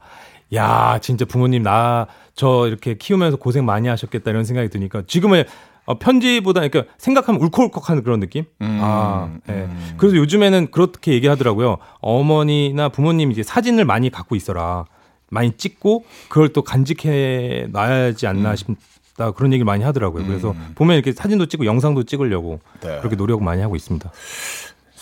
네. 0.50 0.56
야 0.58 0.98
진짜 1.00 1.24
부모님 1.24 1.62
나 1.62 2.06
저 2.38 2.66
이렇게 2.68 2.98
키우면서 2.98 3.38
고생 3.38 3.64
많이 3.64 3.88
하셨겠다 3.88 4.30
이런 4.30 4.44
생각이 4.44 4.68
드니까 4.68 5.02
지금은 5.06 5.44
어, 5.86 5.98
편지보다 5.98 6.60
그러니까 6.60 6.92
생각하면 6.98 7.40
울컥울컥하는 7.40 8.02
그런 8.02 8.20
느낌. 8.20 8.44
음, 8.60 8.78
아, 8.82 9.30
예. 9.48 9.52
네. 9.52 9.58
음. 9.64 9.94
그래서 9.96 10.16
요즘에는 10.16 10.70
그렇게 10.70 11.12
얘기하더라고요. 11.12 11.78
어머니나 12.00 12.88
부모님 12.88 13.30
이제 13.30 13.42
사진을 13.42 13.84
많이 13.84 14.10
갖고 14.10 14.36
있어라. 14.36 14.84
많이 15.30 15.52
찍고 15.56 16.04
그걸 16.28 16.50
또 16.50 16.62
간직해 16.62 17.68
놔야지 17.70 18.26
않나 18.26 18.50
음. 18.50 18.56
싶다 18.56 19.30
그런 19.32 19.52
얘기를 19.52 19.64
많이 19.64 19.82
하더라고요. 19.84 20.26
그래서 20.26 20.50
음. 20.52 20.72
보면 20.74 20.96
이렇게 20.96 21.12
사진도 21.12 21.46
찍고 21.46 21.66
영상도 21.66 22.02
찍으려고 22.02 22.60
네. 22.80 22.98
그렇게 22.98 23.16
노력 23.16 23.42
많이 23.42 23.62
하고 23.62 23.76
있습니다. 23.76 24.10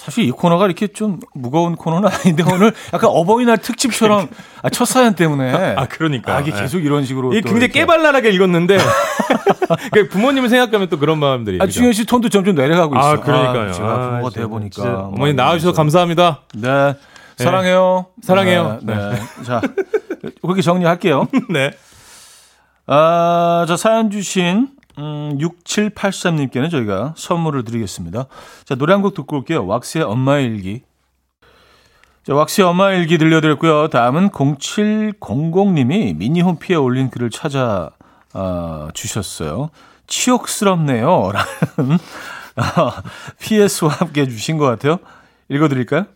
사실 0.05 0.25
이 0.25 0.31
코너가 0.31 0.67
이렇게 0.67 0.87
좀 0.88 1.19
무거운 1.33 1.77
코너는 1.77 2.11
아닌데 2.11 2.45
오늘 2.53 2.75
약간 2.93 3.09
어버이날 3.11 3.57
특집처럼 3.57 4.29
아, 4.62 4.69
첫 4.69 4.85
사연 4.85 5.14
때문에 5.14 5.75
아 5.77 5.87
그러니까 5.87 6.37
아, 6.37 6.40
이게 6.40 6.51
계속 6.51 6.79
네. 6.79 6.85
이런 6.85 7.07
식으로 7.07 7.31
굉장히 7.31 7.57
이렇게. 7.57 7.81
깨발랄하게 7.81 8.31
읽었는데 8.31 8.77
그 9.93 10.09
부모님을 10.09 10.51
생각하면 10.51 10.90
또 10.90 10.99
그런 10.99 11.19
마음들이 11.19 11.59
아 11.61 11.67
중현 11.67 11.95
씨 11.95 12.05
톤도 12.05 12.29
점점 12.29 12.55
내려가고 12.55 12.95
있어. 12.97 13.12
아 13.12 13.17
그러니까요. 13.21 13.71
아, 13.71 13.73
제가 13.73 13.99
부모가 13.99 14.27
아, 14.27 14.31
돼 14.31 14.47
보니까 14.47 15.07
어머니 15.07 15.33
나와주셔서 15.33 15.75
감사합니다. 15.75 16.43
네. 16.55 16.95
사랑해요. 17.37 18.07
네. 18.17 18.27
사랑해요. 18.27 18.79
네. 18.83 18.95
네. 18.95 19.21
자, 19.45 19.61
그렇게 20.43 20.61
정리할게요. 20.61 21.29
네. 21.49 21.71
아, 22.87 23.64
자, 23.67 23.77
사연 23.77 24.11
주신, 24.11 24.69
음, 24.99 25.39
6783님께는 25.39 26.71
저희가 26.71 27.15
선물을 27.17 27.65
드리겠습니다. 27.65 28.27
자, 28.65 28.75
노래 28.77 28.93
한 28.93 29.03
곡 29.03 29.15
듣고 29.15 29.39
올게요. 29.39 29.67
왁스의 29.67 30.05
엄마의 30.05 30.47
일기. 30.47 30.83
자, 32.25 32.35
왁스의 32.35 32.67
엄마의 32.69 33.01
일기 33.01 33.19
들려드렸고요. 33.19 33.89
다음은 33.89 34.31
0700님이 34.31 36.17
미니 36.17 36.41
홈피에 36.41 36.77
올린 36.77 37.11
글을 37.11 37.31
찾아, 37.31 37.91
어, 38.33 38.89
주셨어요. 38.95 39.71
치욕스럽네요. 40.07 41.33
라는, 41.77 41.99
PS와 43.41 43.91
함께 43.91 44.23
해주신 44.23 44.59
것 44.59 44.65
같아요. 44.67 44.99
읽어드릴까요? 45.49 46.07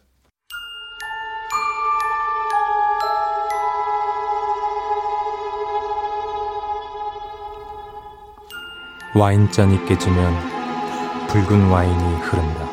와인잔이 9.14 9.86
깨지면 9.86 11.28
붉은 11.28 11.68
와인이 11.68 12.14
흐른다. 12.20 12.68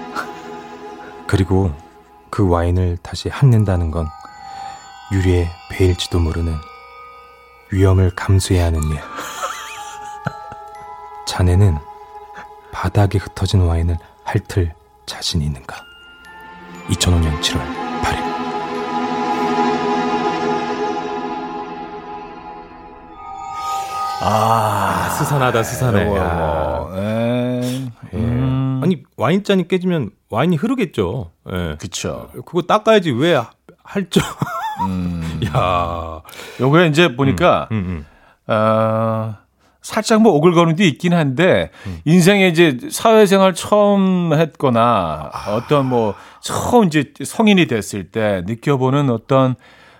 그리고 1.27 1.71
그 2.29 2.47
와인을 2.47 2.97
다시 3.01 3.29
핥는다는 3.29 3.91
건 3.91 4.07
유리에 5.11 5.49
베일지도 5.69 6.19
모르는 6.19 6.53
위험을 7.71 8.11
감수해야 8.15 8.65
하는 8.65 8.81
일. 8.83 8.99
자네는 11.27 11.77
바닥에 12.71 13.17
흩어진 13.17 13.61
와인을 13.61 13.97
핥을 14.23 14.73
자신이 15.05 15.45
있는가? 15.45 15.77
2005년 16.89 17.41
7월 17.41 17.84
아, 24.27 25.07
스산하다, 25.09 25.61
스산해. 25.61 26.05
뭐, 26.05 26.91
예. 26.97 27.61
음. 28.15 28.81
아니, 28.83 29.03
와인잔이 29.17 29.67
깨지면 29.67 30.09
와인이 30.31 30.55
흐르겠죠. 30.55 31.29
예. 31.51 31.75
그쵸. 31.79 32.29
그거 32.33 32.63
닦아야지 32.63 33.11
왜 33.11 33.39
할죠? 33.83 34.21
음. 34.87 35.41
야 35.55 36.21
요거에 36.59 36.87
이제 36.87 37.15
보니까, 37.15 37.67
음, 37.71 37.77
음, 37.77 37.85
음. 37.87 38.51
어, 38.51 39.35
살짝 39.83 40.23
뭐 40.23 40.33
오글거림도 40.33 40.83
있긴 40.83 41.13
한데, 41.13 41.69
음. 41.85 41.99
인생에 42.05 42.47
이제 42.47 42.79
사회생활 42.89 43.53
처음 43.53 44.33
했거나, 44.33 45.29
아. 45.31 45.51
어떤 45.53 45.85
뭐, 45.85 46.15
처음 46.41 46.85
이제 46.85 47.13
성인이 47.23 47.67
됐을 47.67 48.05
때 48.09 48.41
느껴보는 48.47 49.11
어떤 49.11 49.55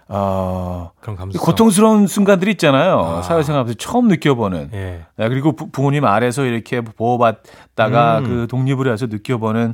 어, 0.08 0.92
그런 1.02 1.16
감수 1.16 1.40
고통스러운 1.40 2.06
순간들이 2.08 2.52
있잖아요. 2.52 3.00
아. 3.00 3.22
사회생활에서 3.24 3.74
처음 3.76 4.08
느껴보는. 4.08 4.70
예. 4.74 5.06
네, 5.18 5.30
그리고 5.30 5.54
부, 5.54 5.70
모님 5.82 6.06
아래서 6.06 6.46
이렇게 6.46 6.82
보호받다가 6.82 8.20
음. 8.20 8.24
그 8.24 8.48
독립을 8.48 8.92
해서 8.92 9.08
느껴보는 9.08 9.74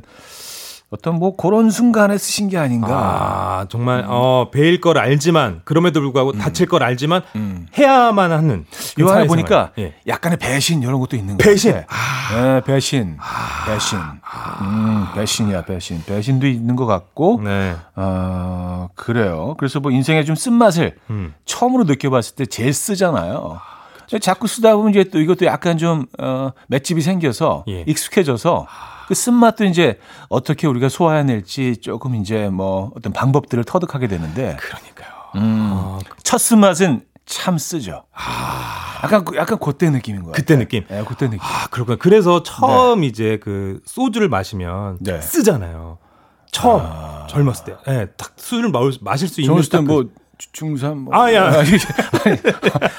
어떤 0.92 1.18
뭐 1.18 1.34
그런 1.34 1.70
순간에 1.70 2.18
쓰신 2.18 2.50
게 2.50 2.58
아닌가. 2.58 2.88
아, 2.90 3.66
정말 3.70 4.00
음. 4.00 4.08
어 4.08 4.50
배일 4.52 4.78
걸 4.78 4.98
알지만 4.98 5.62
그럼에도 5.64 6.00
불구하고 6.02 6.32
음. 6.32 6.38
다칠 6.38 6.66
걸 6.66 6.82
알지만 6.82 7.22
음. 7.34 7.66
해야만 7.78 8.30
하는. 8.30 8.66
이 8.98 9.02
안에 9.02 9.26
보니까 9.26 9.70
예. 9.78 9.94
약간의 10.06 10.38
배신 10.38 10.82
이런 10.82 11.00
것도 11.00 11.16
있는 11.16 11.38
거예요. 11.38 11.50
배신. 11.50 11.74
아. 11.88 12.34
네, 12.34 12.60
배신. 12.60 13.16
아. 13.18 13.64
배신. 13.72 13.98
아. 13.98 14.58
음, 14.60 15.06
배신이야, 15.14 15.64
배신. 15.64 16.02
배신도 16.04 16.46
있는 16.46 16.76
것 16.76 16.84
같고. 16.84 17.40
네. 17.42 17.74
어, 17.96 18.88
그래요. 18.94 19.54
그래서 19.56 19.80
뭐 19.80 19.90
인생의 19.90 20.26
좀 20.26 20.36
쓴맛을 20.36 20.96
음. 21.08 21.32
처음으로 21.46 21.84
느껴봤을 21.84 22.34
때 22.36 22.44
제일 22.44 22.74
쓰잖아요. 22.74 23.58
아, 23.58 24.18
자꾸 24.20 24.46
쓰다 24.46 24.76
보면 24.76 24.90
이제 24.90 25.04
또 25.04 25.20
이것도 25.20 25.46
약간 25.46 25.78
좀 25.78 26.04
어, 26.18 26.50
맷집이 26.66 27.00
생겨서 27.00 27.64
예. 27.68 27.84
익숙해져서 27.86 28.66
아. 28.68 28.91
그 29.12 29.14
쓴맛도 29.14 29.66
이제 29.66 29.98
어떻게 30.30 30.66
우리가 30.66 30.88
소화해낼지 30.88 31.82
조금 31.82 32.14
이제 32.14 32.48
뭐 32.48 32.90
어떤 32.96 33.12
방법들을 33.12 33.62
터득하게 33.64 34.08
되는데. 34.08 34.56
그러니까요. 34.58 35.08
음, 35.36 35.68
아, 35.70 35.98
첫 36.22 36.38
쓴맛은 36.38 37.02
참 37.26 37.58
쓰죠. 37.58 38.04
아. 38.14 39.00
약간 39.04 39.22
약간 39.36 39.58
그때 39.58 39.90
느낌인 39.90 40.22
거예요. 40.22 40.32
그때 40.32 40.56
느낌. 40.56 40.86
네, 40.88 41.04
그때 41.06 41.26
느낌. 41.26 41.40
아, 41.42 41.66
그렇구나. 41.66 41.98
그래서 41.98 42.42
처음 42.42 43.02
네. 43.02 43.08
이제 43.08 43.38
그 43.42 43.82
소주를 43.84 44.30
마시면 44.30 44.96
네. 45.02 45.20
쓰잖아요. 45.20 45.98
처음 46.50 46.80
아. 46.82 47.26
젊었을 47.28 47.64
때. 47.66 47.76
예, 47.88 47.92
네, 47.92 48.06
딱 48.16 48.32
술을 48.36 48.72
마실 49.02 49.28
수 49.28 49.42
있는 49.42 49.60
때뭐 49.60 50.06
중3 50.52 50.94
뭐. 50.96 51.14
아, 51.14 51.32
야. 51.32 51.52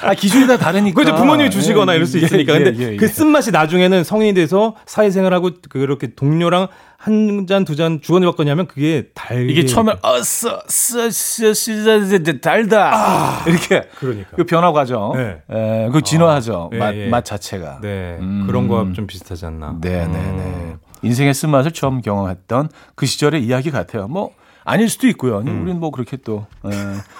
아, 0.02 0.14
기준이 0.14 0.46
다 0.46 0.56
다르니까. 0.56 1.00
그죠 1.02 1.14
부모님이 1.16 1.50
주시거나 1.50 1.92
예, 1.92 1.96
이럴 1.96 2.06
수 2.06 2.18
있으니까. 2.18 2.54
예, 2.54 2.58
근데 2.64 2.82
예, 2.84 2.92
예, 2.92 2.96
그 2.96 3.06
쓴맛이 3.08 3.50
나중에는 3.50 4.04
성인이 4.04 4.34
돼서 4.34 4.74
사회생활하고 4.86 5.50
그렇게 5.68 6.08
동료랑 6.14 6.68
한 6.96 7.46
잔, 7.46 7.64
두 7.66 7.76
잔 7.76 8.00
주원을 8.00 8.26
받거냐면 8.28 8.66
그게 8.66 9.08
달 9.14 9.50
이게 9.50 9.66
처음에 9.66 9.92
어써 10.00 10.62
쓰쓰쓰 10.68 12.40
달다. 12.40 12.90
아, 12.94 13.44
이렇게. 13.46 13.82
그러니까. 13.98 14.30
그 14.36 14.44
변화 14.44 14.72
과정. 14.72 15.12
네. 15.14 15.42
에, 15.50 15.88
그 15.92 16.00
진화하죠. 16.00 16.70
아, 16.72 16.76
맛, 16.76 16.94
맛 17.10 17.24
자체가. 17.24 17.80
네. 17.82 18.16
음. 18.20 18.44
그런 18.46 18.68
거와 18.68 18.86
좀 18.94 19.06
비슷하지 19.06 19.44
않나. 19.46 19.76
네, 19.80 20.06
네, 20.06 20.06
네. 20.06 20.18
음. 20.18 20.78
인생의 21.02 21.34
쓴맛을 21.34 21.72
처음 21.72 22.00
경험했던 22.00 22.70
그 22.94 23.04
시절의 23.04 23.44
이야기 23.44 23.70
같아요. 23.70 24.08
뭐 24.08 24.30
아닐 24.64 24.88
수도 24.88 25.06
있고요. 25.08 25.38
음. 25.38 25.62
우리는 25.62 25.78
뭐 25.80 25.90
그렇게 25.90 26.16
또 26.16 26.46
에, 26.64 26.70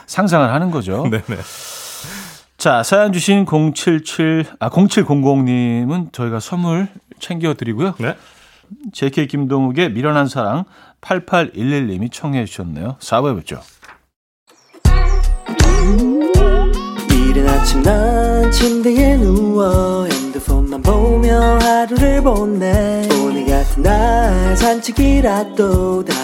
상상을 0.07 0.52
하는 0.52 0.70
거죠. 0.70 1.04
네네. 1.11 1.40
자, 2.57 2.83
사연 2.83 3.12
주신 3.12 3.44
077, 3.44 4.46
아, 4.59 4.70
0700님은 4.70 6.12
저희가 6.12 6.40
선물 6.40 6.88
챙겨드리고요. 7.20 7.94
네. 7.98 8.16
JK 8.92 9.26
김동욱의 9.26 9.92
미련한 9.92 10.28
사랑 10.28 10.64
8811님이 11.00 12.11
청해 12.11 12.46
주셨네요. 12.46 12.96
4부에 13.00 13.37
뵙죠. 13.37 13.61
이른 17.11 17.48
아침 17.48 17.83
난 17.83 18.50
침대에 18.50 19.16
누워 19.18 20.07
핸드폰만 20.07 20.80
보며 20.83 21.59
하루를 21.59 22.22
보내 22.22 23.07
오늘 23.22 23.44
같은 23.46 23.83
날 23.83 24.57
산책이라도 24.57 26.04
다 26.04 26.23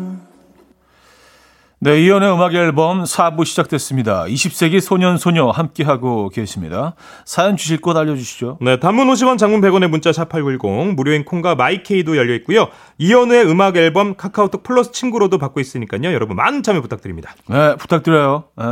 네, 1.83 1.99
이연의 2.03 2.31
음악 2.31 2.53
앨범 2.53 3.01
4부 3.01 3.43
시작됐습니다. 3.43 4.25
20세기 4.25 4.79
소년 4.79 5.17
소녀 5.17 5.49
함께하고 5.49 6.29
계십니다. 6.29 6.93
사연 7.25 7.57
주실 7.57 7.81
곳 7.81 7.97
알려주시죠. 7.97 8.59
네, 8.61 8.79
단문 8.79 9.07
50원, 9.07 9.39
장문 9.39 9.61
100원의 9.61 9.87
문자 9.87 10.11
샵8910 10.11 10.93
무료인 10.93 11.25
콩과 11.25 11.55
마이케이도 11.55 12.17
열려 12.17 12.35
있고요. 12.35 12.67
이현우의 12.99 13.49
음악 13.49 13.77
앨범 13.77 14.13
카카오톡 14.13 14.61
플러스 14.61 14.91
친구로도 14.91 15.39
받고 15.39 15.59
있으니까요. 15.59 16.13
여러분 16.13 16.35
많은 16.35 16.61
참여 16.61 16.81
부탁드립니다. 16.81 17.33
네, 17.49 17.75
부탁드려요. 17.77 18.43
에, 18.59 18.63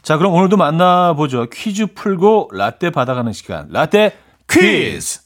자, 0.00 0.16
그럼 0.16 0.32
오늘도 0.32 0.56
만나보죠. 0.56 1.48
퀴즈 1.52 1.88
풀고 1.92 2.48
라떼 2.50 2.88
받아가는 2.88 3.30
시간. 3.34 3.68
라떼 3.68 4.16
퀴즈! 4.48 5.20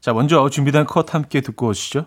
자, 0.00 0.14
먼저 0.14 0.48
준비된 0.48 0.86
컷 0.86 1.14
함께 1.14 1.42
듣고 1.42 1.66
오시죠. 1.66 2.06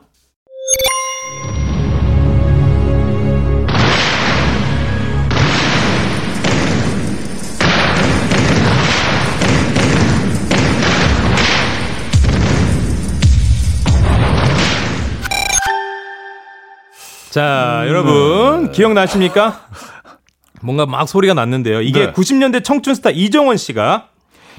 자, 17.29 17.83
여러분 17.87 18.71
기억나십니까? 18.71 19.61
뭔가 20.61 20.85
막 20.85 21.07
소리가 21.07 21.33
났는데요. 21.33 21.81
이게 21.81 22.07
네. 22.07 22.11
90년대 22.11 22.63
청춘 22.63 22.95
스타 22.95 23.11
이정원 23.11 23.57
씨가 23.57 24.07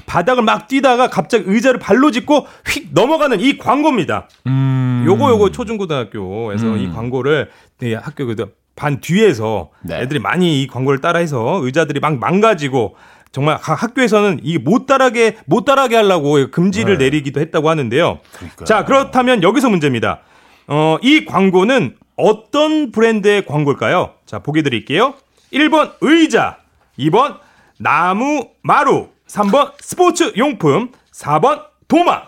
바닥을 0.05 0.43
막 0.43 0.67
뛰다가 0.67 1.09
갑자기 1.09 1.43
의자를 1.47 1.79
발로 1.79 2.11
짚고 2.11 2.47
휙 2.67 2.87
넘어가는 2.93 3.39
이 3.39 3.57
광고입니다. 3.57 4.27
음. 4.47 5.03
요거 5.05 5.29
요거 5.31 5.51
초중고등학교에서 5.51 6.77
이 6.77 6.89
광고를 6.91 7.49
네, 7.79 7.93
학교 7.93 8.25
그반 8.25 8.99
뒤에서 8.99 9.69
네. 9.83 9.99
애들이 10.01 10.19
많이 10.19 10.63
이 10.63 10.67
광고를 10.67 11.01
따라해서 11.01 11.59
의자들이 11.61 11.99
막 11.99 12.17
망가지고 12.17 12.95
정말 13.31 13.57
각 13.61 13.81
학교에서는 13.83 14.39
이 14.43 14.57
못 14.57 14.87
따라게 14.87 15.37
못 15.45 15.65
따라게 15.65 15.97
하려고 15.97 16.49
금지를 16.49 16.97
네. 16.97 17.05
내리기도 17.05 17.39
했다고 17.39 17.69
하는데요. 17.69 18.19
그러니까요. 18.33 18.65
자, 18.65 18.85
그렇다면 18.85 19.43
여기서 19.43 19.69
문제입니다. 19.69 20.21
어, 20.67 20.97
이 21.01 21.25
광고는 21.25 21.95
어떤 22.21 22.91
브랜드의 22.91 23.45
광고일까요? 23.45 24.13
자, 24.25 24.39
보기 24.39 24.63
드릴게요. 24.63 25.15
1번 25.51 25.93
의자, 26.01 26.57
2번 26.99 27.37
나무 27.77 28.47
마루, 28.61 29.09
3번 29.27 29.73
스포츠 29.81 30.31
용품, 30.37 30.91
4번 31.13 31.63
도마. 31.87 32.23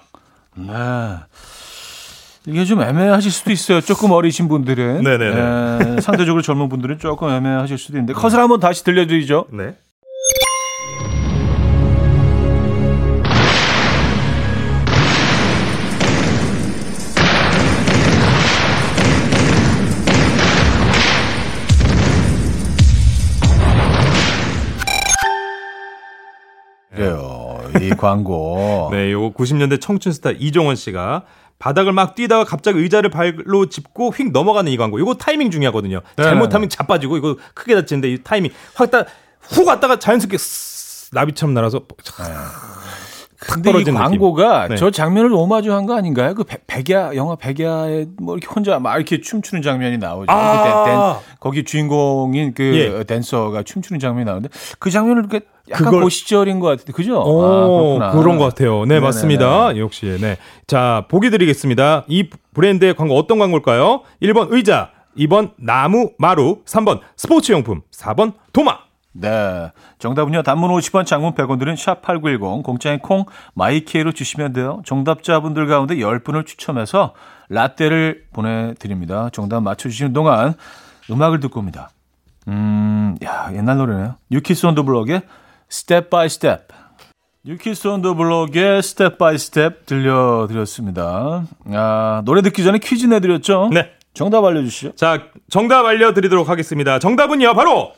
네. 0.56 0.74
이게 2.46 2.66
좀 2.66 2.82
애매하실 2.82 3.32
수도 3.32 3.52
있어요. 3.52 3.80
조금 3.80 4.12
어리신 4.12 4.50
분들은. 4.50 5.04
네네네. 5.04 5.96
에, 5.98 6.02
상대적으로 6.02 6.42
젊은 6.42 6.68
분들은 6.68 7.00
조금 7.00 7.30
애매하실 7.30 7.78
수도 7.78 7.98
있는데 7.98 8.14
컷을 8.14 8.40
한번 8.40 8.60
다시 8.60 8.84
들려드리죠. 8.84 9.46
네. 9.52 9.78
광고. 28.04 28.90
네, 28.92 29.12
요거 29.12 29.34
90년대 29.36 29.82
청춘 29.82 30.12
스타 30.12 30.32
이종원 30.32 30.76
씨가 30.76 31.24
바닥을 31.58 31.94
막 31.94 32.14
뛰다가 32.14 32.44
갑자기 32.44 32.80
의자를 32.80 33.10
발로 33.10 33.68
짚고 33.70 34.10
휙 34.12 34.32
넘어가는 34.32 34.70
이 34.72 34.76
광고. 34.78 35.00
이거 35.00 35.14
타이밍 35.14 35.50
중요하거든요. 35.50 36.02
네. 36.18 36.24
잘못하면 36.24 36.68
자빠지고 36.68 37.18
이거 37.18 37.38
크게 37.54 37.74
다치는데 37.76 38.10
이 38.12 38.24
타이밍 38.24 38.52
확딱후 38.76 39.66
갔다가 39.66 39.98
자연스럽게 39.98 40.38
스스 40.38 41.10
나비처럼 41.14 41.54
날아서 41.54 41.86
근데 43.46 43.72
이 43.80 43.84
광고가 43.84 44.68
네. 44.70 44.76
저 44.76 44.92
장면을 44.92 45.32
오마주한 45.34 45.86
거 45.86 45.96
아닌가요? 45.96 46.34
그 46.36 46.44
백- 46.44 46.66
백야 46.68 47.16
영화 47.16 47.36
백야에 47.36 48.06
뭐 48.22 48.36
이렇게 48.38 48.48
혼자 48.54 48.80
막 48.80 48.96
이렇게 48.96 49.22
춤추는 49.22 49.62
장면이 49.62 49.98
나오죠. 49.98 50.32
아. 50.32 50.84
그 50.84 50.90
댄- 50.90 50.96
댄- 50.96 51.38
거기 51.40 51.64
주인공인 51.64 52.54
그 52.54 52.64
예. 53.00 53.04
댄서가 53.04 53.64
춤추는 53.64 54.00
장면이 54.00 54.26
나오는데 54.26 54.50
그 54.80 54.90
장면을 54.90 55.24
이렇게 55.24 55.46
약간 55.70 55.86
그걸- 55.86 56.04
그 56.04 56.10
시절인 56.10 56.60
것 56.60 56.68
같은데 56.68 56.92
그죠? 56.94 57.22
오, 57.22 58.00
아. 58.02 58.12
그런 58.12 58.38
것 58.38 58.46
같아요. 58.46 58.82
네, 58.82 58.96
네네네. 58.96 59.00
맞습니다. 59.02 59.78
역시, 59.78 60.18
네. 60.20 60.38
자, 60.68 61.06
보기 61.10 61.30
드리겠습니다. 61.30 62.04
이 62.08 62.30
브랜드의 62.54 62.96
광고 62.96 63.16
어떤 63.18 63.40
광고일까요? 63.40 64.02
1번 64.22 64.48
의자, 64.52 64.90
2번 65.18 65.52
나무 65.58 66.12
마루, 66.18 66.60
3번 66.66 67.00
스포츠용품, 67.16 67.82
4번 67.92 68.34
도마. 68.52 68.78
네. 69.14 69.72
정답은요. 70.00 70.44
단문 70.44 70.72
50원, 70.72 71.06
장문 71.06 71.34
100원 71.34 71.60
들은 71.60 71.76
샵8910 71.76 72.64
공짜인 72.64 73.00
콩 73.00 73.26
마이케이로 73.54 74.12
주시면 74.12 74.54
돼요. 74.54 74.82
정답자분들 74.86 75.68
가운데 75.68 75.96
10분을 75.96 76.46
추첨해서 76.46 77.14
라떼를 77.50 78.26
보내 78.34 78.74
드립니다. 78.80 79.30
정답 79.32 79.62
맞춰 79.62 79.90
주시는 79.90 80.14
동안 80.14 80.56
음악을 81.10 81.40
듣고 81.40 81.60
옵니다. 81.60 81.92
음, 82.48 83.18
야, 83.24 83.50
옛날 83.54 83.78
노래네요. 83.78 84.16
New 84.32 84.46
Kids 84.46 84.66
on 84.66 84.73
the 84.73 84.84
Block의 84.84 85.22
Step 85.70 86.10
by 86.10 86.28
Step. 86.30 86.68
New 87.46 87.64
Kids 87.64 87.88
on 87.88 87.99
the 87.99 88.16
Block의 88.16 88.82
Step 88.82 89.18
by 89.18 89.38
Step 89.38 89.86
들려 89.86 90.48
드렸습니다. 90.50 91.44
아, 91.72 92.22
노래 92.26 92.42
듣기 92.42 92.64
전에 92.64 92.80
퀴즈 92.80 93.06
내 93.06 93.20
드렸죠? 93.20 93.70
네. 93.72 93.92
정답 94.14 94.44
알려 94.46 94.62
주시죠. 94.62 94.96
자, 94.96 95.24
정답 95.50 95.86
알려 95.86 96.14
드리도록 96.14 96.48
하겠습니다. 96.50 97.00
정답은요, 97.00 97.54
바로 97.54 97.94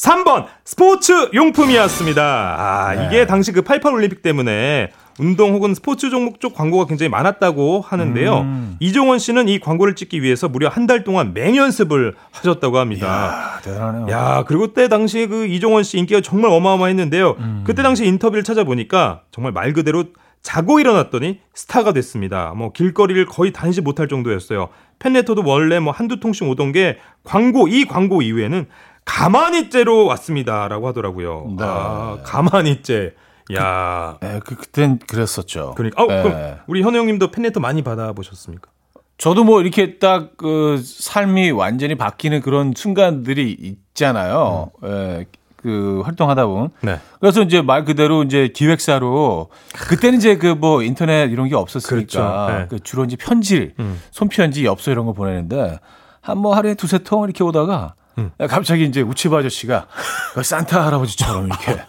3번 0.00 0.46
스포츠 0.64 1.12
용품이었습니다. 1.34 2.22
아, 2.22 2.94
네. 2.94 3.06
이게 3.06 3.26
당시 3.26 3.52
그 3.52 3.60
88 3.60 3.92
올림픽 3.92 4.22
때문에 4.22 4.90
운동 5.18 5.52
혹은 5.52 5.74
스포츠 5.74 6.08
종목 6.08 6.40
쪽 6.40 6.54
광고가 6.54 6.86
굉장히 6.86 7.10
많았다고 7.10 7.82
하는데요. 7.86 8.38
음. 8.38 8.76
이종원 8.80 9.18
씨는 9.18 9.48
이 9.48 9.60
광고를 9.60 9.94
찍기 9.94 10.22
위해서 10.22 10.48
무려 10.48 10.68
한 10.68 10.86
달 10.86 11.04
동안 11.04 11.34
맹연습을 11.34 12.14
하셨다고 12.32 12.78
합니다. 12.78 13.06
아, 13.06 13.60
대단하네요. 13.60 14.08
야, 14.10 14.44
그리고 14.48 14.72
때 14.72 14.88
당시에 14.88 15.26
그 15.26 15.46
이종원 15.46 15.82
씨 15.84 15.98
인기가 15.98 16.22
정말 16.22 16.50
어마어마했는데요. 16.50 17.36
음. 17.38 17.64
그때 17.66 17.82
당시 17.82 18.06
인터뷰를 18.06 18.42
찾아보니까 18.42 19.20
정말 19.30 19.52
말 19.52 19.74
그대로 19.74 20.04
자고 20.42 20.80
일어났더니 20.80 21.40
스타가 21.54 21.92
됐습니다. 21.92 22.54
뭐 22.56 22.72
길거리를 22.72 23.26
거의 23.26 23.52
다니지 23.52 23.82
못할 23.82 24.08
정도였어요. 24.08 24.70
팬레터도 24.98 25.42
원래 25.44 25.78
뭐 25.78 25.92
한두 25.92 26.18
통씩 26.18 26.48
오던 26.48 26.72
게 26.72 26.96
광고 27.22 27.68
이 27.68 27.84
광고 27.84 28.22
이후에는 28.22 28.66
가만히째로 29.10 30.06
왔습니다라고 30.06 30.88
하더라고요. 30.88 31.46
네. 31.58 31.64
아, 31.66 32.18
가만히째. 32.24 33.14
야. 33.54 34.16
네, 34.20 34.40
그, 34.44 34.54
그땐 34.54 34.98
그랬었죠. 35.08 35.74
그러니까 35.76 36.02
어, 36.02 36.06
네. 36.06 36.22
그럼 36.22 36.56
우리 36.68 36.82
현우 36.82 36.96
형님도 36.96 37.30
팬레터 37.32 37.58
많이 37.60 37.82
받아 37.82 38.12
보셨습니까? 38.12 38.70
저도 39.18 39.44
뭐 39.44 39.60
이렇게 39.60 39.98
딱 39.98 40.30
그 40.36 40.80
삶이 40.82 41.50
완전히 41.50 41.94
바뀌는 41.96 42.40
그런 42.40 42.72
순간들이 42.74 43.50
있잖아요. 43.60 44.70
예, 44.84 45.26
그 45.56 46.00
활동하다 46.04 46.46
보면. 46.46 46.70
네. 46.80 46.98
그래서 47.20 47.42
이제 47.42 47.60
말 47.60 47.84
그대로 47.84 48.22
이제 48.22 48.48
기획사로 48.54 49.48
그때는 49.88 50.18
이제 50.18 50.36
그 50.38 50.54
뭐 50.54 50.82
인터넷 50.82 51.30
이런 51.30 51.48
게 51.48 51.56
없었으니까 51.56 52.46
그렇죠. 52.46 52.58
네. 52.58 52.66
그 52.70 52.78
주로 52.80 53.04
이제 53.04 53.16
편지, 53.16 53.72
음. 53.80 54.00
손편지, 54.12 54.64
엽서 54.64 54.90
이런 54.92 55.04
거 55.06 55.12
보내는데 55.12 55.80
한 56.22 56.38
뭐 56.38 56.54
하루에 56.54 56.74
두세 56.74 56.98
통 56.98 57.24
이렇게 57.24 57.42
오다가 57.44 57.94
음. 58.18 58.30
갑자기 58.48 58.84
이제 58.84 59.00
우치부 59.02 59.36
아저씨가 59.36 59.86
그 60.34 60.42
산타 60.42 60.84
할아버지처럼 60.86 61.46
이렇게 61.46 61.80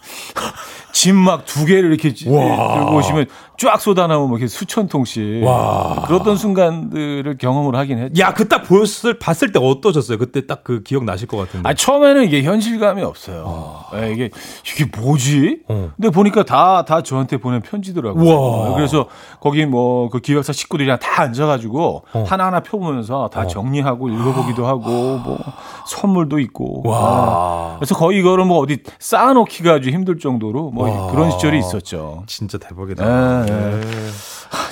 짐 0.92 1.16
막 1.16 1.44
두 1.46 1.64
개를 1.64 1.90
이렇게 1.90 2.12
지- 2.14 2.24
들고 2.26 2.96
오시면 2.96 3.26
쫙 3.62 3.80
쏟아나오면 3.80 4.28
뭐 4.28 4.38
이렇게 4.38 4.48
수천 4.48 4.88
통씩 4.88 5.42
와. 5.44 6.04
그랬던 6.08 6.36
순간들을 6.36 7.38
경험을 7.38 7.76
하긴 7.76 7.98
했죠. 7.98 8.20
야, 8.22 8.32
그 8.34 8.48
딱 8.48 8.64
보였을 8.64 9.18
봤을 9.18 9.52
때 9.52 9.58
어떠셨어요? 9.62 10.18
그때 10.18 10.46
딱 10.46 10.62
그 10.64 10.82
기억 10.82 11.04
나실 11.04 11.26
것 11.28 11.36
같은데. 11.38 11.68
아 11.68 11.74
처음에는 11.74 12.24
이게 12.24 12.42
현실감이 12.42 13.02
없어요. 13.02 13.84
예, 13.96 14.12
이게 14.12 14.30
이게 14.66 14.84
뭐지? 15.00 15.60
어. 15.68 15.90
근데 15.96 16.10
보니까 16.10 16.42
다 16.44 16.84
다 16.84 17.02
저한테 17.02 17.36
보낸 17.38 17.60
편지더라고요. 17.62 18.24
우와. 18.24 18.74
그래서 18.74 19.06
거기 19.40 19.64
뭐 19.66 20.08
그 20.10 20.18
기획사 20.20 20.52
식구들이랑 20.52 20.98
다 20.98 21.22
앉아가지고 21.22 22.04
어. 22.12 22.24
하나 22.28 22.46
하나 22.46 22.60
펴보면서 22.60 23.28
다 23.32 23.46
정리하고 23.46 24.08
읽어보기도 24.08 24.66
하고 24.66 25.18
뭐 25.18 25.38
선물도 25.86 26.38
있고. 26.40 26.82
와. 26.88 26.98
아, 27.02 27.76
그래서 27.78 27.94
거의 27.94 28.18
이거를 28.20 28.44
뭐 28.44 28.58
어디 28.58 28.78
쌓아놓기가 28.98 29.74
아주 29.74 29.90
힘들 29.90 30.18
정도로 30.18 30.70
뭐 30.70 30.88
와. 31.06 31.10
그런 31.12 31.30
시절이 31.30 31.58
있었죠. 31.58 32.24
진짜 32.26 32.58
대박이다. 32.58 33.04
네, 33.46 33.51
네. 33.52 33.80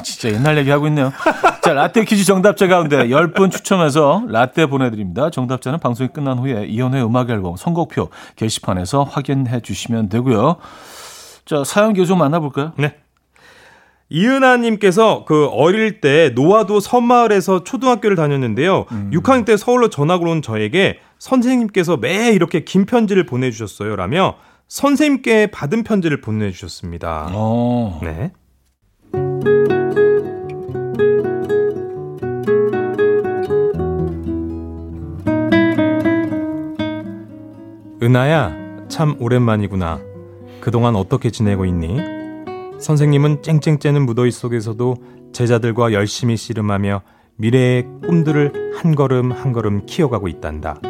진짜 0.02 0.34
옛날 0.34 0.58
얘기 0.58 0.70
하고 0.70 0.86
있네요. 0.88 1.12
자, 1.62 1.72
라떼 1.72 2.04
퀴즈 2.04 2.24
정답자 2.24 2.66
가운데 2.68 3.08
10분 3.08 3.50
추첨해서 3.50 4.24
라떼 4.28 4.66
보내드립니다. 4.66 5.30
정답자는 5.30 5.78
방송이 5.78 6.10
끝난 6.12 6.38
후에 6.38 6.66
이연의 6.66 7.04
음악 7.04 7.30
앨범 7.30 7.56
선곡표 7.56 8.10
게시판에서 8.36 9.04
확인해 9.04 9.60
주시면 9.60 10.08
되고요. 10.08 10.56
자, 11.44 11.64
사연 11.64 11.94
계속 11.94 12.16
만나볼까요? 12.16 12.72
네. 12.76 12.96
이은하님께서 14.10 15.24
그 15.24 15.46
어릴 15.52 16.00
때 16.00 16.32
노화도 16.34 16.80
섬마을에서 16.80 17.62
초등학교를 17.62 18.16
다녔는데요. 18.16 18.86
음. 18.90 19.10
6학년 19.14 19.44
때 19.44 19.56
서울로 19.56 19.88
전학을 19.88 20.26
온 20.26 20.42
저에게 20.42 20.98
선생님께서 21.20 21.96
매일 21.96 22.34
이렇게 22.34 22.64
긴 22.64 22.86
편지를 22.86 23.24
보내주셨어요. 23.24 23.94
라며 23.94 24.36
선생님께 24.66 25.48
받은 25.48 25.84
편지를 25.84 26.20
보내주셨습니다. 26.20 27.28
어. 27.32 28.00
네. 28.02 28.32
은하야, 38.10 38.88
참 38.88 39.14
오랜만이구나. 39.20 40.00
그동안 40.60 40.96
어떻게 40.96 41.30
지내고 41.30 41.64
있니? 41.64 41.96
선생님은 42.80 43.42
쨍쨍째는 43.42 44.04
무더위 44.04 44.32
속에서도 44.32 44.96
제자들과 45.32 45.92
열심히 45.92 46.36
씨름하며 46.36 47.02
미래의 47.36 47.86
꿈들을 48.04 48.72
한 48.74 48.96
걸음 48.96 49.30
한 49.30 49.52
걸음 49.52 49.86
키워가고 49.86 50.26
있단다. 50.26 50.80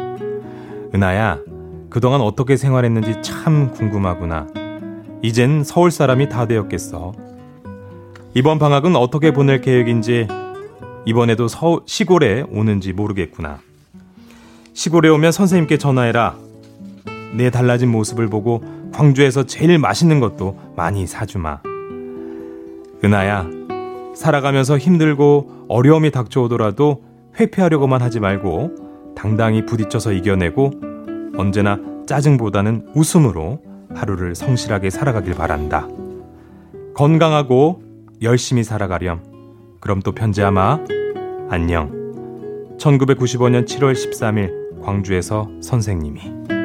은하야, 0.95 1.37
그동안 1.91 2.21
어떻게 2.21 2.57
생활했는지 2.57 3.21
참 3.21 3.69
궁금하구나. 3.69 4.47
이젠 5.21 5.63
서울 5.63 5.91
사람이 5.91 6.27
다 6.27 6.47
되었겠어. 6.47 7.11
이번 8.33 8.57
방학은 8.57 8.95
어떻게 8.95 9.31
보낼 9.31 9.61
계획인지 9.61 10.27
이번에도 11.05 11.47
서, 11.47 11.81
시골에 11.85 12.45
오는지 12.49 12.93
모르겠구나. 12.93 13.59
시골에 14.73 15.09
오면 15.09 15.31
선생님께 15.31 15.77
전화해라. 15.77 16.49
내 17.33 17.49
달라진 17.49 17.89
모습을 17.89 18.27
보고 18.27 18.63
광주에서 18.93 19.45
제일 19.45 19.77
맛있는 19.79 20.19
것도 20.19 20.57
많이 20.75 21.07
사주마. 21.07 21.61
은하야, 23.03 23.49
살아가면서 24.15 24.77
힘들고 24.77 25.65
어려움이 25.69 26.11
닥쳐오더라도 26.11 27.03
회피하려고만 27.39 28.01
하지 28.01 28.19
말고 28.19 29.15
당당히 29.15 29.65
부딪혀서 29.65 30.13
이겨내고 30.13 30.71
언제나 31.37 31.79
짜증보다는 32.05 32.89
웃음으로 32.93 33.61
하루를 33.95 34.35
성실하게 34.35 34.89
살아가길 34.89 35.33
바란다. 35.33 35.87
건강하고 36.93 37.81
열심히 38.21 38.63
살아가렴. 38.63 39.21
그럼 39.79 40.01
또 40.01 40.11
편지하마. 40.11 40.79
안녕. 41.49 41.89
1995년 42.77 43.65
7월 43.65 43.93
13일 43.93 44.81
광주에서 44.81 45.49
선생님이. 45.61 46.60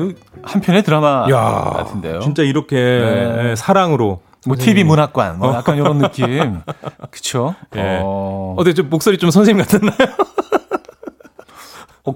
그 0.00 0.14
한편의 0.42 0.82
드라마 0.82 1.26
같은데요. 1.26 2.20
진짜 2.20 2.42
이렇게 2.42 2.76
네. 2.76 3.54
사랑으로 3.56 4.22
뭐 4.46 4.56
TV 4.56 4.84
문학관 4.84 5.38
뭐 5.38 5.54
약간 5.54 5.76
이런 5.76 5.98
느낌. 5.98 6.60
그쵸? 7.10 7.54
예. 7.76 8.00
어, 8.02 8.54
어때 8.56 8.72
좀 8.72 8.88
목소리 8.88 9.18
좀 9.18 9.30
선생님 9.30 9.62
같았나요? 9.62 9.92
어, 12.06 12.14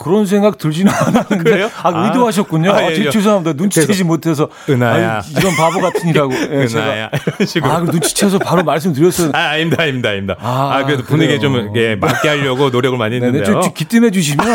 그런 0.00 0.24
생각 0.24 0.56
들지는 0.56 0.90
않았는데. 0.90 1.36
그래요? 1.44 1.68
아, 1.82 1.90
아. 1.90 2.06
의도하셨군요. 2.06 2.70
아, 2.70 2.76
아, 2.76 2.82
예, 2.84 2.96
예. 2.96 3.10
죄송합니다. 3.10 3.52
눈치채지 3.62 4.04
못해서. 4.04 4.48
은하야. 4.70 5.16
아유, 5.16 5.20
이런 5.36 5.54
바보 5.54 5.80
같은 5.80 6.08
이라고. 6.08 6.32
예. 6.32 6.64
은하야 6.64 7.10
이런 7.12 7.46
식으로. 7.46 7.70
아, 7.70 7.80
그 7.80 7.90
눈치채서 7.90 8.38
바로 8.38 8.64
말씀드렸어요. 8.64 9.32
아, 9.34 9.50
아닙니다, 9.50 9.82
아닙니다, 9.82 10.08
아닙니다. 10.08 10.36
아, 10.40 10.76
아, 10.76 10.84
그래도 10.86 11.02
분위기에 11.02 11.36
그래요. 11.38 11.52
좀 11.66 11.76
예, 11.76 11.94
맞게 11.96 12.26
하려고 12.28 12.70
노력을 12.70 12.96
많이 12.96 13.20
네네, 13.20 13.26
했는데요. 13.26 13.52
좀, 13.52 13.62
좀 13.62 13.74
기뜸해 13.74 14.10
주시면 14.10 14.46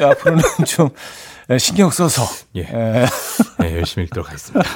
예, 0.00 0.04
앞으로는 0.04 0.42
좀 0.66 0.88
예, 0.88 1.29
신경 1.58 1.90
써서. 1.90 2.22
예. 2.56 2.60
예. 2.60 3.06
네, 3.58 3.76
열심히 3.76 4.04
읽도록 4.04 4.28
하겠습니다. 4.28 4.68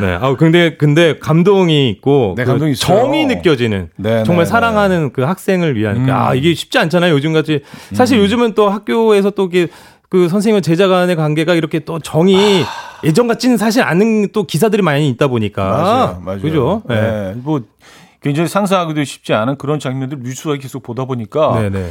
네, 0.00 0.18
아 0.20 0.34
근데 0.36 0.76
근데 0.76 1.18
감동이 1.18 1.90
있고 1.90 2.34
네, 2.36 2.44
그 2.44 2.50
감동이 2.50 2.72
있어요. 2.72 3.00
정이 3.00 3.26
느껴지는 3.26 3.90
네, 3.96 4.24
정말 4.24 4.44
네, 4.44 4.50
사랑하는 4.50 5.12
그 5.12 5.22
학생을 5.22 5.76
위한 5.76 6.08
음. 6.08 6.10
아 6.10 6.34
이게 6.34 6.54
쉽지 6.54 6.78
않잖아요. 6.78 7.12
요즘 7.14 7.32
같이 7.32 7.62
사실 7.92 8.18
요즘은 8.18 8.54
또 8.54 8.70
학교에서 8.70 9.30
또 9.30 9.46
이게 9.46 9.68
그 10.08 10.28
선생님과 10.28 10.60
제자 10.60 10.86
간의 10.86 11.16
관계가 11.16 11.54
이렇게 11.54 11.80
또 11.80 11.98
정이 11.98 12.64
예전 13.02 13.26
같지는 13.26 13.56
사실 13.56 13.82
않은 13.82 14.28
또 14.32 14.44
기사들이 14.44 14.82
많이 14.82 15.08
있다 15.08 15.26
보니까 15.26 15.64
맞아요. 15.68 16.22
맞아요. 16.24 16.40
그죠? 16.40 16.82
네. 16.88 17.00
네. 17.00 17.32
뭐 17.36 17.60
굉장히 18.22 18.48
상상하기도 18.48 19.04
쉽지 19.04 19.34
않은 19.34 19.58
그런 19.58 19.78
장면들 19.78 20.20
뉴스에 20.22 20.56
계속 20.58 20.82
보다 20.82 21.04
보니까 21.04 21.60
네, 21.60 21.68
네. 21.68 21.90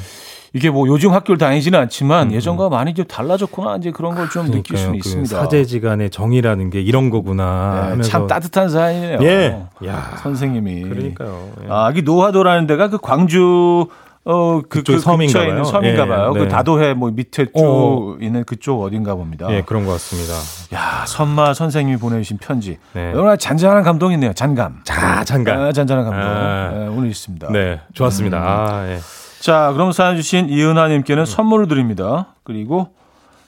이게 0.55 0.69
뭐 0.69 0.87
요즘 0.87 1.11
학교를 1.11 1.37
다니지는 1.39 1.79
않지만 1.79 2.31
예전과 2.31 2.69
많이 2.69 2.93
좀 2.93 3.05
달라졌구나 3.05 3.77
이제 3.77 3.89
그런 3.91 4.13
걸 4.13 4.27
좀 4.29 4.49
느낄 4.51 4.77
수는 4.77 4.93
그 4.93 4.97
있습니다. 4.97 5.35
사제지간의 5.41 6.09
정이라는 6.11 6.69
게 6.69 6.79
이런 6.81 7.09
거구나. 7.09 7.95
네, 7.97 8.01
참 8.03 8.27
따뜻한 8.27 8.69
사이네요. 8.69 9.19
예. 9.23 9.63
야. 9.87 10.15
선생님이. 10.21 10.83
그러니까요. 10.83 11.49
예. 11.63 11.67
아, 11.69 11.91
이 11.95 12.01
노하도라는 12.03 12.67
데가 12.67 12.89
그 12.89 12.97
광주 12.99 13.87
어, 14.25 14.61
그, 14.69 14.83
그 14.83 14.99
섬인가 14.99 15.43
있는. 15.45 15.63
섬인가 15.65 16.03
예, 16.03 16.07
봐요. 16.07 16.31
네. 16.33 16.39
그 16.39 16.47
다도해 16.47 16.93
뭐 16.93 17.11
밑에 17.11 17.45
쭉 17.47 17.51
어. 17.57 18.15
있는 18.21 18.43
그쪽 18.45 18.81
어딘가 18.81 19.15
봅니다. 19.15 19.47
예, 19.51 19.61
그런 19.63 19.85
것 19.85 19.91
같습니다. 19.93 20.33
야, 20.73 21.03
선마 21.05 21.53
선생님이 21.53 21.97
보내주신 21.97 22.37
편지. 22.37 22.77
네. 22.93 23.11
오늘 23.13 23.37
잔잔한 23.37 23.83
감동이 23.83 24.13
있네요. 24.13 24.31
잔감. 24.33 24.79
자, 24.85 25.23
잠깐. 25.25 25.59
아, 25.59 25.71
잔잔한 25.73 26.05
감동. 26.05 26.23
아. 26.23 26.69
네, 26.73 26.87
오늘 26.87 27.09
있습니다. 27.09 27.51
네, 27.51 27.81
좋았습니다. 27.93 28.37
음. 28.37 28.43
아, 28.45 28.87
예. 28.87 28.99
자, 29.43 29.71
그럼 29.73 29.91
사연 29.91 30.15
주신 30.15 30.47
이은하님께는 30.47 31.25
선물을 31.25 31.67
드립니다. 31.67 32.27
그리고 32.45 32.93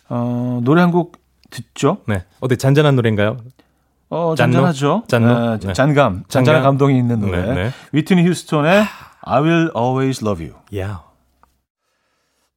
어, 0.10 0.60
노래 0.62 0.82
한 0.82 0.91
곡 0.91 1.18
듣죠. 1.50 2.00
네. 2.06 2.26
어때 2.41 2.58
잔잔한 2.58 2.98
노래인가요? 2.98 3.38
어? 4.10 4.36
잔잔하죠. 4.36 5.04
짠노? 5.08 5.28
네, 5.58 5.68
네. 5.68 5.74
잔감, 5.74 6.26
잔잔한? 6.28 6.64
감동이 6.64 6.98
있는 6.98 7.22
노래. 7.22 7.41
네, 7.41 7.54
네. 7.54 7.72
위트니 7.93 8.28
휴스톤의 8.28 8.84
I 9.22 9.41
Will 9.41 9.72
Always 9.74 10.22
Love 10.22 10.46
You. 10.46 10.60
야. 10.78 11.05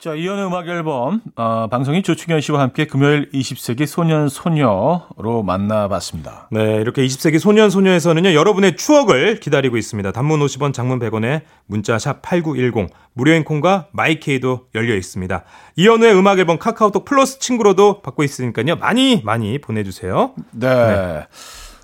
자, 0.00 0.14
이연의 0.14 0.46
음악 0.46 0.68
앨범 0.68 1.20
어, 1.34 1.66
방송인 1.68 2.04
조충현 2.04 2.40
씨와 2.40 2.60
함께 2.60 2.84
금요일 2.86 3.28
20세기 3.32 3.84
소년 3.84 4.28
소녀로 4.28 5.42
만나봤습니다. 5.44 6.50
네, 6.52 6.76
이렇게 6.76 7.04
20세기 7.04 7.40
소년 7.40 7.68
소녀에서는요. 7.68 8.32
여러분의 8.32 8.76
추억을 8.76 9.40
기다리고 9.40 9.76
있습니다. 9.76 10.12
단문 10.12 10.38
50원, 10.38 10.72
장문 10.72 11.00
100원에 11.00 11.42
문자 11.66 11.98
샵 11.98 12.22
8910 12.22 12.94
무료인 13.12 13.42
콩과 13.42 13.88
마이케이도 13.90 14.68
열려 14.76 14.94
있습니다. 14.94 15.42
이연의 15.74 16.14
음악 16.14 16.38
앨범 16.38 16.60
카카오톡 16.60 17.04
플러스 17.04 17.40
친구로도 17.40 18.00
받고 18.02 18.22
있으니까요. 18.22 18.76
많이 18.76 19.20
많이 19.24 19.60
보내 19.60 19.82
주세요. 19.82 20.32
네. 20.52 21.26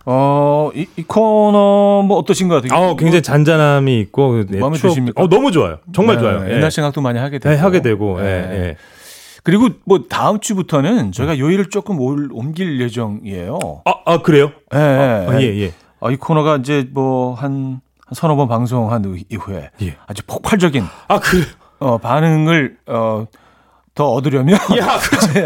어, 0.07 0.71
이, 0.75 0.87
이 0.97 1.03
코너 1.03 2.03
뭐 2.07 2.19
어떠신 2.19 2.49
것 2.49 2.63
같아요? 2.63 2.79
어, 2.91 2.97
굉장히 2.97 3.23
잔잔함이 3.23 3.99
있고 4.01 4.45
네, 4.47 4.59
마음에 4.59 4.77
추억- 4.77 4.91
드십니까? 4.91 5.23
어, 5.23 5.29
너무 5.29 5.51
좋아요. 5.51 5.79
정말 5.95 6.17
네, 6.17 6.23
좋아요. 6.23 6.45
예. 6.49 6.57
옛날 6.57 6.71
생각도 6.71 7.01
많이 7.01 7.19
하게 7.19 7.39
되고. 7.39 7.55
네, 7.55 7.61
하게 7.61 7.81
되고. 7.83 8.21
네. 8.21 8.25
예, 8.27 8.55
예. 8.69 8.77
그리고 9.43 9.69
뭐 9.85 10.01
다음 10.09 10.41
주부터는 10.41 11.13
저희가 11.13 11.39
요일을 11.39 11.69
조금 11.71 12.01
올- 12.01 12.29
옮길 12.33 12.81
예정이에요. 12.81 13.83
아, 13.85 13.95
아 14.07 14.19
그래요? 14.19 14.53
예, 14.75 14.79
예. 14.79 15.27
아, 15.31 15.41
예, 15.41 15.61
예. 15.61 15.73
아, 16.01 16.11
이 16.11 16.17
코너가 16.17 16.57
이제 16.57 16.87
뭐한 16.93 17.81
서너 18.13 18.37
번 18.37 18.49
방송한 18.49 19.05
후- 19.05 19.17
이후에 19.31 19.71
예. 19.83 19.97
아주 20.07 20.23
폭발적인 20.27 20.85
아, 21.09 21.19
그래. 21.19 21.45
어, 21.79 21.99
반응을 21.99 22.77
어, 22.87 23.27
더 23.95 24.11
얻으려면 24.13 24.55
야, 24.79 24.99
그치. 25.11 25.45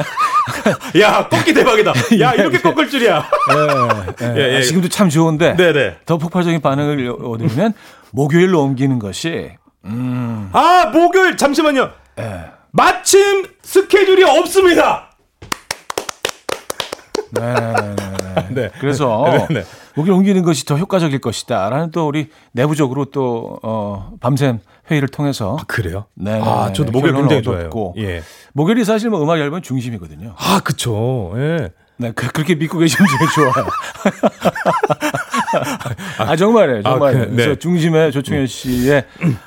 야, 1.01 1.29
꺾기 1.29 1.53
대박이다. 1.53 1.93
야, 2.21 2.35
이렇게 2.35 2.59
꺾을 2.59 2.89
줄이야. 2.89 3.29
예, 3.53 4.27
예. 4.27 4.37
예, 4.37 4.55
예. 4.55 4.59
아, 4.59 4.63
지금도 4.63 4.89
참 4.89 5.09
좋은데 5.09 5.57
네네. 5.57 5.99
더 6.07 6.19
폭발적인 6.19 6.61
반응을 6.61 7.17
얻으려면 7.23 7.75
목요일로 8.13 8.63
옮기는 8.63 8.99
것이 8.99 9.51
음, 9.85 10.51
아, 10.53 10.91
목요일, 10.93 11.37
잠시만요. 11.37 11.91
예. 12.19 12.45
마침 12.73 13.47
스케줄이 13.63 14.25
없습니다. 14.25 15.09
네, 17.31 17.55
네, 17.55 17.95
네. 17.97 18.47
네. 18.51 18.71
그래서 18.81 19.25
네, 19.49 19.61
네. 19.61 19.65
목요일 19.95 20.13
옮기는 20.19 20.43
것이 20.43 20.65
더 20.65 20.77
효과적일 20.77 21.21
것이다라는 21.21 21.91
또 21.91 22.07
우리 22.07 22.29
내부적으로 22.53 23.07
또 23.07 23.59
어, 23.63 24.13
밤샘 24.21 24.61
회의를 24.91 25.09
통해서 25.09 25.57
그래요? 25.67 26.07
네, 26.15 26.41
아, 26.43 26.69
네, 26.69 26.73
저도 26.73 26.91
네. 26.91 26.91
목요일 26.93 27.15
굉장히. 27.15 27.47
얻었고. 27.47 27.95
예. 27.99 28.23
목요일이 28.53 28.85
사실 28.85 29.11
뭐 29.11 29.23
음악 29.23 29.39
앨범 29.39 29.63
중심이거든요. 29.63 30.35
아, 30.37 30.61
그쵸. 30.65 31.33
예. 31.37 31.71
네, 32.01 32.13
그, 32.15 32.29
그렇게 32.29 32.55
믿고 32.55 32.79
계시면 32.79 33.09
제일 33.09 33.31
좋아요. 33.53 33.67
아, 36.19 36.37
정말이에요. 36.37 36.83
정말. 36.83 37.09
아, 37.09 37.13
그, 37.13 37.19
요 37.19 37.25
네. 37.25 37.31
그래서 37.37 37.55
중심에 37.57 38.11
조충현 38.11 38.47
씨의 38.47 39.05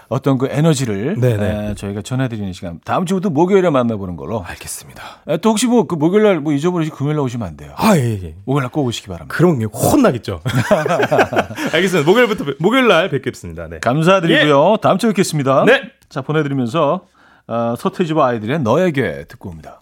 어떤 0.10 0.38
그 0.38 0.48
에너지를 0.50 1.16
네, 1.18 1.38
네. 1.38 1.70
에, 1.72 1.76
저희가 1.76 2.02
전해드리는 2.02 2.52
시간. 2.54 2.80
다음 2.84 3.06
주부터 3.06 3.30
목요일에 3.30 3.70
만나보는 3.70 4.18
걸로. 4.18 4.44
알겠습니다. 4.44 5.04
에, 5.28 5.38
또 5.38 5.52
혹시 5.52 5.68
뭐 5.68 5.88
그 5.88 5.96
목요일 5.96 6.24
날 6.24 6.40
뭐 6.42 6.54
잊어버리시 6.54 6.92
금요일 6.92 7.16
날 7.18 7.24
오시면 7.26 7.48
안 7.48 7.56
돼요. 7.58 7.72
아, 7.78 7.96
예, 7.98 8.20
예. 8.22 8.36
목요일 8.46 8.64
날 8.64 8.72
꼭 8.72 8.86
오시기 8.86 9.08
바랍니다. 9.08 9.36
게 9.38 9.66
혼나겠죠. 9.66 10.42
알겠습니다. 11.74 12.10
목요일부터, 12.10 12.46
뵙- 12.46 12.56
목요일 12.60 12.88
날 12.88 13.10
뵙겠습니다. 13.10 13.68
네. 13.68 13.80
감사드리고요. 13.80 14.78
다음 14.82 14.98
주에 14.98 15.10
뵙겠습니다. 15.12 15.64
네. 15.66 15.84
자, 16.10 16.22
보내드리면서 16.22 17.02
어, 17.48 17.76
서태지와 17.78 18.28
아이들의 18.30 18.60
너에게 18.62 19.26
듣고 19.28 19.50
옵니다. 19.50 19.81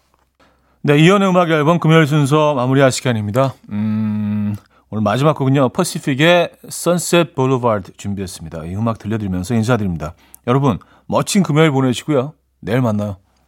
네, 0.81 0.97
이연의 0.97 1.29
음악 1.29 1.49
앨범 1.49 1.77
금요일 1.79 2.07
순서 2.07 2.53
마무리할 2.53 2.89
시간입니다. 2.93 3.53
음, 3.69 4.55
오늘 4.89 5.03
마지막 5.03 5.33
곡은요. 5.33 5.69
퍼시픽의 5.69 6.51
Sunset 6.67 7.35
Boulevard 7.35 7.91
준비했습니다. 7.97 8.63
이 8.63 8.75
음악 8.75 8.97
들려드리면서 8.97 9.55
인사드립니다. 9.55 10.13
여러분, 10.47 10.79
멋진 11.05 11.43
금요일 11.43 11.71
보내시고요. 11.71 12.33
내일 12.61 12.79
만나요. 12.81 13.17